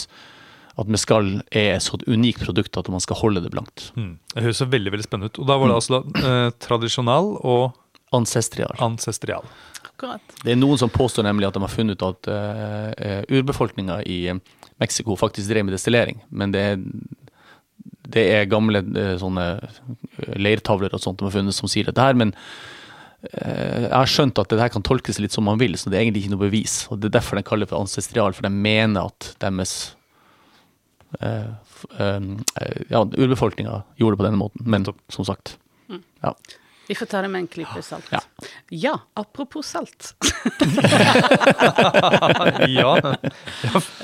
at 0.77 0.87
mescal 0.93 1.29
er 1.51 1.75
et 1.75 1.81
så 1.85 1.97
unikt 2.07 2.43
produkt 2.45 2.77
at 2.77 2.89
man 2.93 3.01
skal 3.01 3.17
holde 3.17 3.41
det 3.41 3.49
blankt. 3.53 3.91
Mm. 3.97 4.19
Det 4.35 4.43
høres 4.45 4.61
veldig 4.61 4.91
veldig 4.93 5.07
spennende 5.07 5.31
ut. 5.31 5.39
Og 5.41 5.47
da 5.49 5.57
var 5.57 5.67
det 5.71 5.75
Mm. 5.75 5.81
altså 5.81 5.99
eh, 6.23 6.49
tradisjonal 6.61 7.31
og 7.43 7.73
Ancestrial. 8.13 8.71
ancestrial. 8.79 9.43
Akkurat. 9.83 10.21
Det 10.43 10.51
er 10.53 10.59
noen 10.61 10.77
som 10.79 10.89
påstår 10.93 11.25
nemlig 11.25 11.47
at 11.49 11.53
de 11.57 11.59
har 11.65 11.73
funnet 11.73 11.97
ut 11.97 12.05
at 12.07 12.29
uh, 12.29 13.23
urbefolkninga 13.33 13.97
i 14.05 14.27
eh, 14.29 14.37
Mexico 14.79 15.15
faktisk 15.17 15.49
drev 15.49 15.65
med 15.65 15.73
destillering, 15.73 16.21
men 16.29 16.51
det 16.53 16.61
er, 16.61 16.77
det 18.07 18.23
er 18.37 18.45
gamle 18.47 18.79
eh, 18.85 19.17
sånne 19.19 19.47
eh, 19.57 20.37
leirtavler 20.37 20.93
og 20.93 21.01
sånt 21.03 21.17
de 21.19 21.25
har 21.27 21.33
funnet 21.35 21.57
som 21.57 21.67
sier 21.67 21.89
dette 21.89 21.99
her, 22.05 22.13
men 22.15 22.31
eh, 23.33 23.89
jeg 23.89 23.91
har 23.97 24.05
skjønt 24.13 24.39
at 24.39 24.49
det 24.53 24.61
her 24.61 24.69
kan 24.71 24.85
tolkes 24.85 25.19
litt 25.19 25.33
som 25.35 25.43
man 25.49 25.59
vil, 25.59 25.75
så 25.75 25.89
det 25.89 25.97
er 25.99 26.05
egentlig 26.05 26.25
ikke 26.27 26.35
noe 26.37 26.45
bevis. 26.47 26.85
og 26.91 27.01
Det 27.01 27.09
er 27.11 27.17
derfor 27.19 27.35
de 27.35 27.43
kaller 27.49 27.65
det 27.65 27.73
for 27.73 27.81
ancestrial, 27.83 28.31
for 28.37 28.45
de 28.47 28.53
mener 28.53 29.09
at 29.09 29.33
deres 29.43 29.73
eh, 29.81 29.91
eh, 29.91 29.96
ja, 32.89 33.01
urbefolkninga 33.17 33.81
gjorde 33.95 34.15
det 34.15 34.21
på 34.21 34.27
denne 34.27 34.41
måten, 34.41 34.65
men 34.69 34.85
som 35.07 35.25
sagt. 35.25 35.57
Ja. 36.21 36.33
Vi 36.87 36.95
får 36.95 37.05
ta 37.11 37.21
det 37.21 37.27
med 37.27 37.39
en 37.39 37.47
klype 37.51 37.81
salt. 37.83 38.05
Ja. 38.11 38.19
ja, 38.69 38.99
apropos 39.13 39.67
salt. 39.67 40.13
ja. 42.71 42.93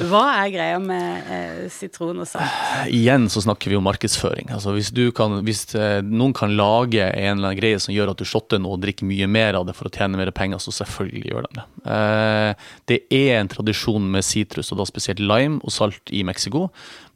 Hva 0.09 0.23
er 0.41 0.49
greia 0.51 0.79
med 0.83 1.29
eh, 1.31 1.61
sitron 1.71 2.19
og 2.19 2.27
salt? 2.27 2.51
Igjen 2.91 3.29
så 3.31 3.45
snakker 3.45 3.71
vi 3.71 3.77
om 3.79 3.87
markedsføring. 3.87 4.51
Altså 4.51 4.75
hvis, 4.75 4.91
du 4.95 5.05
kan, 5.15 5.39
hvis 5.47 5.63
eh, 5.79 6.01
noen 6.03 6.35
kan 6.35 6.57
lage 6.59 7.07
en 7.07 7.37
eller 7.37 7.53
annen 7.53 7.61
greie 7.61 7.79
som 7.79 7.95
gjør 7.95 8.11
at 8.11 8.19
du 8.19 8.27
shotter 8.27 8.59
noe 8.59 8.75
og 8.75 8.83
drikker 8.83 9.07
mye 9.07 9.29
mer 9.31 9.55
av 9.59 9.69
det 9.69 9.77
for 9.77 9.87
å 9.87 9.93
tjene 9.93 10.19
mer 10.19 10.33
penger, 10.35 10.59
så 10.59 10.75
selvfølgelig 10.83 11.31
gjør 11.31 11.47
de 11.47 11.61
det. 11.61 11.65
Eh, 11.95 12.67
det 12.91 12.99
er 13.15 13.39
en 13.39 13.53
tradisjon 13.53 14.11
med 14.11 14.27
sitrus, 14.27 14.73
og 14.73 14.81
da 14.81 14.85
spesielt 14.89 15.23
lime 15.23 15.63
og 15.63 15.71
salt 15.71 16.11
i 16.11 16.25
Mexico. 16.27 16.67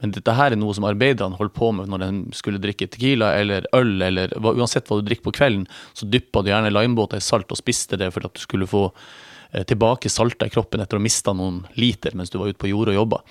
Men 0.02 0.14
dette 0.14 0.34
her 0.38 0.54
er 0.54 0.60
noe 0.60 0.76
som 0.78 0.86
arbeiderne 0.86 1.38
holdt 1.40 1.56
på 1.58 1.72
med 1.74 1.90
når 1.90 2.04
de 2.04 2.38
skulle 2.38 2.62
drikke 2.62 2.86
tequila 2.94 3.32
eller 3.40 3.66
øl, 3.74 3.96
eller 4.06 4.34
hva, 4.38 4.54
uansett 4.54 4.90
hva 4.90 5.00
du 5.00 5.08
drikker 5.08 5.26
på 5.26 5.34
kvelden, 5.40 5.57
så 5.98 6.06
dyppa 6.06 6.44
du 6.44 6.52
gjerne 6.52 6.74
limebåter 6.74 7.22
i 7.22 7.24
salt 7.24 7.52
og 7.52 7.60
spiste 7.60 7.98
det 8.00 8.12
for 8.14 8.28
at 8.28 8.36
du 8.36 8.44
skulle 8.44 8.70
få 8.70 8.84
eh, 8.92 9.64
tilbake 9.64 10.12
salta 10.12 10.46
i 10.46 10.54
kroppen 10.54 10.84
etter 10.84 11.00
å 11.00 11.02
ha 11.02 11.08
mista 11.08 11.34
noen 11.34 11.64
liter 11.80 12.14
mens 12.14 12.30
du 12.34 12.38
var 12.38 12.52
ute 12.52 12.62
på 12.62 12.70
jordet 12.74 12.94
og 12.96 13.02
jobba. 13.02 13.22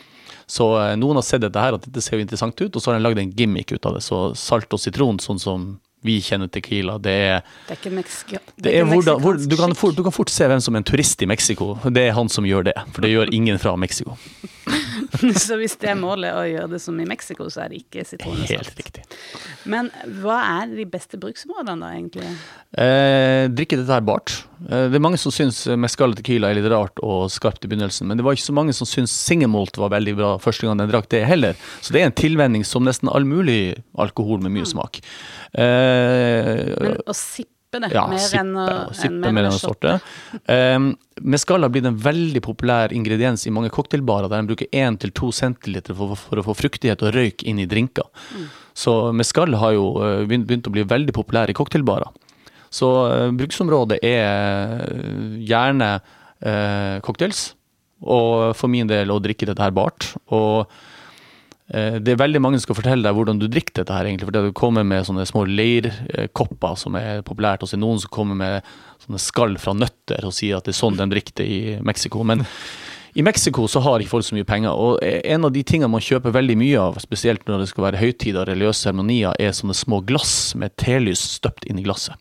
Så 0.46 0.68
eh, 0.80 0.94
noen 0.98 1.18
har 1.18 1.26
sett 1.26 1.44
dette 1.44 1.62
her, 1.62 1.76
at 1.76 1.86
dette 1.86 2.02
ser 2.04 2.18
jo 2.18 2.26
interessant 2.26 2.60
ut, 2.60 2.70
og 2.70 2.82
så 2.82 2.90
har 2.92 2.98
de 2.98 3.06
lagd 3.06 3.22
en 3.22 3.34
gimmick 3.34 3.74
ut 3.74 3.86
av 3.86 3.98
det. 3.98 4.04
Så 4.06 4.30
salt 4.38 4.72
og 4.72 4.82
sitron, 4.82 5.18
sånn 5.22 5.42
som 5.42 5.74
vi 6.06 6.20
kjenner 6.22 6.50
tequila, 6.52 6.98
det 7.02 7.14
er, 7.26 7.40
Det 7.66 7.74
er 7.74 7.80
ikke 7.80 7.94
Mexico. 7.96 8.38
det 8.62 8.74
er 8.78 8.84
hvordan, 8.86 9.18
hvor, 9.22 9.34
meksikansk 9.34 9.50
du, 9.50 9.56
kan 9.58 9.74
fort, 9.74 9.96
du 9.96 10.02
kan 10.06 10.14
fort 10.14 10.30
se 10.30 10.46
hvem 10.46 10.62
som 10.62 10.76
er 10.76 10.84
en 10.84 10.86
turist 10.86 11.22
i 11.24 11.26
Mexico. 11.26 11.72
Det 11.82 12.04
er 12.08 12.14
han 12.14 12.30
som 12.30 12.46
gjør 12.46 12.68
det, 12.68 12.76
for 12.94 13.02
det 13.02 13.10
gjør 13.10 13.32
ingen 13.34 13.58
fra 13.58 13.74
Mexico. 13.80 14.14
Så 15.46 15.56
hvis 15.60 15.76
det 15.80 15.90
er 15.92 15.98
målet 15.98 16.34
å 16.36 16.44
gjøre 16.46 16.70
det 16.74 16.80
som 16.82 16.98
i 17.00 17.06
Mexico, 17.08 17.48
så 17.52 17.64
er 17.64 17.72
det 17.72 17.82
ikke 17.84 18.04
sitron 18.06 18.36
og 18.36 18.50
Helt 18.50 18.78
riktig. 18.78 19.04
Men 19.68 19.90
hva 20.22 20.38
er 20.62 20.74
de 20.76 20.86
beste 20.90 21.18
bruksområdene 21.20 21.82
da, 21.82 21.90
egentlig? 21.96 22.28
Eh, 22.76 23.46
drikke 23.56 23.78
dette 23.80 23.96
her 23.96 24.04
bart. 24.06 24.34
Eh, 24.68 24.86
det 24.92 24.98
er 24.98 25.04
mange 25.04 25.20
som 25.20 25.34
syns 25.34 25.62
mescal 25.80 26.14
tequila 26.18 26.50
er 26.52 26.60
litt 26.60 26.68
rart 26.72 27.02
og 27.04 27.26
skarpt 27.32 27.64
i 27.66 27.70
begynnelsen, 27.72 28.06
men 28.10 28.20
det 28.20 28.26
var 28.26 28.36
ikke 28.36 28.48
så 28.50 28.56
mange 28.56 28.76
som 28.76 28.88
syns 28.88 29.14
singemolt 29.26 29.78
var 29.80 29.92
veldig 29.96 30.16
bra 30.18 30.30
første 30.42 30.68
gang 30.68 30.78
den 30.80 30.92
drakk 30.92 31.10
det 31.14 31.24
heller. 31.28 31.58
Så 31.80 31.94
det 31.96 32.02
er 32.04 32.10
en 32.10 32.16
tilvenning 32.22 32.64
som 32.68 32.86
nesten 32.86 33.10
all 33.12 33.26
mulig 33.28 33.74
alkohol 33.98 34.42
med 34.44 34.54
mye 34.56 34.68
smak. 34.68 35.00
Eh, 35.56 36.64
Men 36.82 36.98
å 37.06 37.16
sippe 37.16 37.55
det 37.74 37.90
ja, 37.92 38.04
mer 38.08 38.22
sippe, 38.22 38.42
enn 38.42 38.58
å, 38.58 38.66
sippe 38.94 39.10
enn 39.10 39.20
mer 39.22 39.34
mer 39.36 39.48
enn 39.48 39.56
å 39.56 39.60
sorte. 39.60 39.96
Um, 40.48 40.88
mescal 41.34 41.64
har 41.64 41.72
blitt 41.74 41.88
en 41.88 41.98
veldig 42.00 42.42
populær 42.44 42.94
ingrediens 42.94 43.46
i 43.48 43.52
mange 43.54 43.72
cocktailbarer, 43.74 44.30
der 44.32 44.44
en 44.44 44.50
bruker 44.50 44.70
1-2 44.70 45.32
centiliter 45.34 45.96
for, 45.98 46.16
for 46.20 46.40
å 46.40 46.46
få 46.46 46.56
fruktighet 46.56 47.04
og 47.04 47.14
røyk 47.16 47.44
inn 47.48 47.60
i 47.62 47.68
drinker. 47.70 48.08
Så 48.76 48.96
mescal 49.16 49.56
har 49.60 49.76
jo 49.76 49.90
uh, 49.98 50.22
begynt, 50.28 50.68
å 50.68 50.74
bli 50.74 50.86
veldig 50.88 51.16
populær 51.16 51.52
i 51.52 51.56
cocktailbarer. 51.56 52.10
Så 52.72 52.90
uh, 53.10 53.28
bruksområdet 53.36 54.00
er 54.04 54.90
gjerne 55.42 55.94
uh, 56.00 56.98
cocktails, 57.06 57.48
og 58.06 58.52
for 58.58 58.70
min 58.72 58.88
del 58.88 59.10
å 59.10 59.22
drikke 59.22 59.48
dette 59.48 59.64
her 59.64 59.74
bart. 59.74 60.12
Og 60.36 60.68
Eh, 60.68 60.95
Det 61.66 62.12
er 62.12 62.18
veldig 62.20 62.38
mange 62.38 62.60
som 62.60 62.68
skal 62.68 62.76
fortelle 62.78 63.02
deg 63.02 63.16
hvordan 63.16 63.40
du 63.40 63.48
drikker 63.50 63.80
dette 63.80 63.94
her, 63.94 64.06
egentlig. 64.06 64.28
For 64.28 64.34
du 64.36 64.54
kommer 64.54 64.84
med 64.86 65.06
sånne 65.08 65.24
små 65.26 65.42
leirkopper 65.50 66.76
som 66.78 66.94
er 67.00 67.24
populært, 67.26 67.64
er 67.66 67.80
noen 67.82 67.98
som 67.98 68.12
kommer 68.14 68.38
med 68.38 68.68
sånne 69.02 69.18
skall 69.22 69.56
fra 69.58 69.74
nøtter 69.74 70.28
og 70.28 70.34
sier 70.36 70.60
at 70.60 70.68
det 70.68 70.76
er 70.76 70.78
sånn 70.78 70.98
de 71.00 71.08
drikker 71.10 71.40
det 71.42 71.46
i 71.50 71.58
Mexico. 71.82 72.22
Men 72.22 72.46
i 73.16 73.24
Mexico 73.24 73.64
så 73.66 73.80
har 73.80 74.02
ikke 74.02 74.12
folk 74.12 74.26
så 74.28 74.36
mye 74.36 74.46
penger, 74.46 74.76
og 74.76 75.00
en 75.02 75.48
av 75.48 75.52
de 75.54 75.62
tingene 75.64 75.88
man 75.88 76.04
kjøper 76.04 76.34
veldig 76.36 76.56
mye 76.60 76.82
av, 76.82 76.98
spesielt 77.00 77.46
når 77.48 77.62
det 77.62 77.68
skal 77.70 77.86
være 77.88 78.02
høytider 78.02 78.42
og 78.42 78.50
religiøse 78.50 78.86
seremonier, 78.86 79.32
er 79.40 79.56
sånne 79.56 79.74
små 79.74 80.02
glass 80.04 80.52
med 80.60 80.76
telys 80.76 81.22
støpt 81.38 81.64
inn 81.64 81.80
i 81.80 81.86
glasset. 81.86 82.20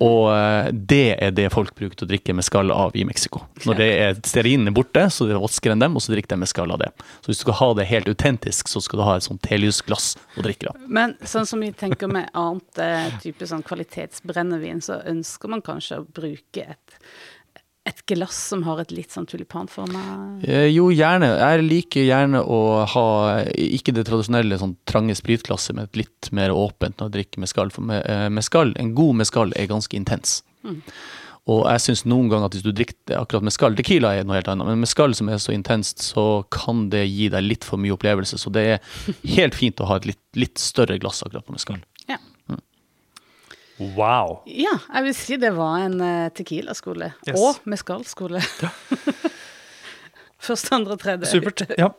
Og 0.00 0.30
eh, 0.32 0.70
det 0.72 1.16
er 1.20 1.34
det 1.36 1.50
folk 1.52 1.74
bruker 1.76 2.06
å 2.06 2.08
drikke 2.08 2.34
mescal 2.36 2.72
av 2.72 2.94
i 2.96 3.04
Mexico. 3.04 3.42
Når 3.68 3.80
det 3.80 3.88
er 4.00 4.20
stearinen 4.24 4.70
er 4.70 4.76
borte, 4.76 5.02
så 5.12 5.28
vasker 5.28 5.74
en 5.74 5.82
dem, 5.84 5.96
og 5.96 6.04
så 6.04 6.14
drikker 6.14 6.32
de 6.32 6.40
mescal 6.40 6.72
av 6.72 6.80
det. 6.80 6.88
Så 7.20 7.30
hvis 7.30 7.42
du 7.42 7.44
skal 7.44 7.58
ha 7.60 7.68
det 7.76 7.88
helt 7.90 8.08
autentisk, 8.08 8.70
så 8.72 8.80
skal 8.84 9.00
du 9.02 9.04
ha 9.06 9.18
et 9.18 9.26
sånt 9.26 9.42
telysglass 9.44 10.14
å 10.40 10.44
drikke 10.46 10.72
av. 10.72 10.86
Men 10.88 11.16
sånn 11.20 11.48
som 11.48 11.60
vi 11.60 11.72
tenker 11.76 12.08
med 12.12 12.32
annet 12.32 12.80
eh, 12.80 13.10
type 13.20 13.48
sånn 13.50 13.64
kvalitetsbrennevin, 13.66 14.80
så 14.84 15.02
ønsker 15.10 15.52
man 15.52 15.64
kanskje 15.66 16.00
å 16.00 16.08
bruke 16.08 16.64
et, 16.72 16.96
et 17.88 18.02
glass 18.06 18.36
som 18.50 18.62
har 18.66 18.80
et 18.82 18.90
litt 18.92 19.10
sånn 19.14 19.26
tulipanforma 19.26 20.02
Eh, 20.44 20.66
Jo, 20.74 20.90
gjerne. 20.92 21.30
Jeg 21.40 21.64
liker 21.64 22.04
gjerne 22.04 22.42
å 22.44 22.58
ha 22.86 23.06
ikke 23.56 23.94
det 23.96 24.04
tradisjonelle 24.08 24.58
sånn 24.60 24.76
trange 24.86 25.16
spritglasset, 25.16 25.74
men 25.74 25.84
et 25.88 25.96
litt 25.96 26.28
mer 26.36 26.50
åpent 26.52 26.96
når 27.00 27.08
jeg 27.08 27.16
drikker 27.16 27.40
mescal. 27.46 27.70
For 27.72 27.80
me- 27.82 28.02
eh, 28.04 28.28
mescal, 28.28 28.72
en 28.76 28.94
god 28.94 29.16
mescal 29.16 29.52
er 29.56 29.66
ganske 29.66 29.96
intens. 29.96 30.42
Og 31.50 31.64
jeg 31.66 31.80
syns 31.80 32.04
noen 32.06 32.28
ganger 32.30 32.46
at 32.50 32.52
hvis 32.54 32.62
du 32.62 32.70
drikker 32.76 33.16
akkurat 33.16 33.42
mescal 33.42 33.74
Tequila 33.74 34.12
er 34.14 34.24
noe 34.28 34.36
helt 34.36 34.46
annet, 34.52 34.66
men 34.68 34.82
mescal 34.84 35.14
som 35.16 35.28
er 35.32 35.40
så 35.40 35.50
intenst, 35.56 35.98
så 36.04 36.44
kan 36.52 36.90
det 36.92 37.06
gi 37.08 37.28
deg 37.32 37.42
litt 37.42 37.64
for 37.64 37.80
mye 37.80 37.96
opplevelse. 37.96 38.36
Så 38.38 38.52
det 38.52 38.66
er 38.76 38.78
helt 39.36 39.56
fint 39.56 39.80
å 39.80 39.88
ha 39.88 39.96
et 39.96 40.04
litt, 40.12 40.20
litt 40.36 40.58
større 40.60 40.98
glass 41.00 41.22
akkurat 41.24 41.46
på 41.48 41.56
mescal. 41.56 41.80
Ja. 43.80 43.90
Wow. 43.96 44.40
ja, 44.46 44.76
jeg 44.94 45.06
vil 45.08 45.14
si 45.16 45.36
det 45.40 45.54
var 45.56 45.80
en 45.86 46.00
uh, 46.04 46.28
Tequila-skole. 46.36 47.14
Yes. 47.28 47.40
Og 47.40 47.60
mescal-skole. 47.64 48.42
Første, 50.40 50.72
andre, 50.72 50.96
tredje 50.96 51.28
Supert. 51.28 51.62
Ja. 51.80 51.90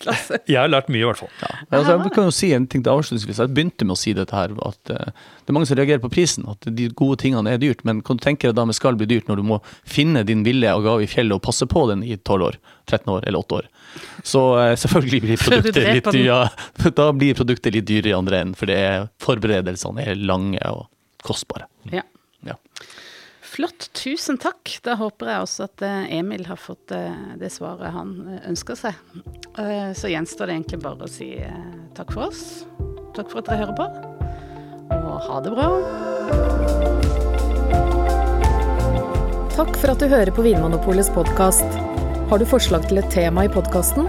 klasse. 0.00 0.38
Jeg 0.48 0.56
har 0.56 0.70
lært 0.70 0.88
mye, 0.88 1.02
i 1.02 1.08
hvert 1.08 1.20
fall. 1.20 1.32
Ja. 1.42 1.50
Altså, 1.68 1.96
jeg 1.98 2.12
kan 2.14 2.28
jo 2.30 2.32
si 2.32 2.48
en 2.56 2.66
ting 2.70 2.84
til 2.84 2.94
avslutningsvis. 2.94 3.40
Jeg 3.42 3.52
begynte 3.52 3.84
med 3.84 3.92
å 3.92 4.00
si 4.00 4.14
dette 4.16 4.36
her, 4.36 4.54
at 4.64 4.92
uh, 4.94 5.10
det 5.44 5.52
er 5.52 5.56
mange 5.56 5.68
som 5.68 5.76
reagerer 5.76 6.00
på 6.00 6.12
prisen. 6.12 6.46
At 6.48 6.64
de 6.64 6.88
gode 6.96 7.18
tingene 7.20 7.52
er 7.52 7.60
dyrt. 7.60 7.84
Men 7.88 8.00
kan 8.06 8.16
du 8.16 8.24
tenke 8.24 8.48
deg 8.48 8.56
da 8.56 8.64
mescal 8.68 8.96
blir 8.96 9.10
dyrt 9.10 9.28
når 9.28 9.42
du 9.42 9.44
må 9.52 9.60
finne 9.84 10.24
din 10.28 10.46
ville 10.46 10.72
agave 10.72 11.04
i 11.04 11.10
fjellet 11.10 11.36
og 11.36 11.44
passe 11.44 11.68
på 11.68 11.84
den 11.92 12.04
i 12.06 12.16
12 12.16 12.46
år, 12.48 12.56
13 12.88 13.12
år 13.18 13.28
eller 13.28 13.44
8 13.44 13.58
år. 13.60 13.68
Så 14.32 14.46
uh, 14.56 14.70
selvfølgelig 14.80 15.22
blir 15.26 15.42
produktet 15.44 15.82
litt 15.90 16.08
dreper 16.08 16.22
Ja. 16.24 16.40
Da 16.96 17.10
blir 17.12 17.36
produktet 17.36 17.76
litt 17.76 17.88
dyrere 17.90 18.14
i 18.14 18.16
andre 18.16 18.40
enden, 18.40 18.56
for 18.56 18.70
det 18.70 18.80
er 18.80 19.10
forberedelsene 19.20 20.08
er 20.08 20.16
lange 20.16 20.62
og 20.72 20.88
kostbare. 21.26 21.66
Ja. 21.92 22.02
Ja. 22.46 22.54
Flott, 23.50 23.88
tusen 23.98 24.38
takk. 24.38 24.76
Da 24.86 24.94
håper 25.00 25.26
jeg 25.32 25.42
også 25.44 25.64
at 25.66 25.82
eh, 25.82 26.12
Emil 26.20 26.44
har 26.46 26.56
fått 26.60 26.92
eh, 26.94 27.34
det 27.40 27.50
svaret 27.52 27.90
han 27.92 28.12
eh, 28.36 28.44
ønsker 28.52 28.78
seg. 28.78 28.94
Eh, 29.58 29.90
Så 29.98 30.08
gjenstår 30.12 30.46
det 30.46 30.54
egentlig 30.60 30.80
bare 30.84 31.08
å 31.08 31.10
si 31.10 31.32
takk 31.98 32.14
for 32.14 32.28
oss. 32.30 32.62
Takk 33.16 33.26
for 33.32 33.42
at 33.42 33.50
dere 33.50 33.64
hører 33.64 33.76
på, 33.76 33.88
og 34.94 35.20
ha 35.26 35.40
det 35.42 35.50
bra. 35.56 35.66
Takk 39.58 39.74
for 39.76 39.92
at 39.92 40.00
du 40.00 40.06
hører 40.08 40.30
på 40.32 40.46
Vinmonopolets 40.46 41.10
podkast. 41.12 41.66
Har 42.30 42.38
du 42.38 42.46
forslag 42.46 42.86
til 42.88 43.02
et 43.02 43.10
tema 43.12 43.44
i 43.44 43.50
podkasten? 43.52 44.06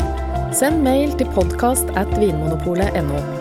Send 0.55 0.83
mail 0.85 1.17
til 1.17 1.27
podkast 1.35 1.89
at 1.97 2.11
vinmonopolet.no. 2.21 3.40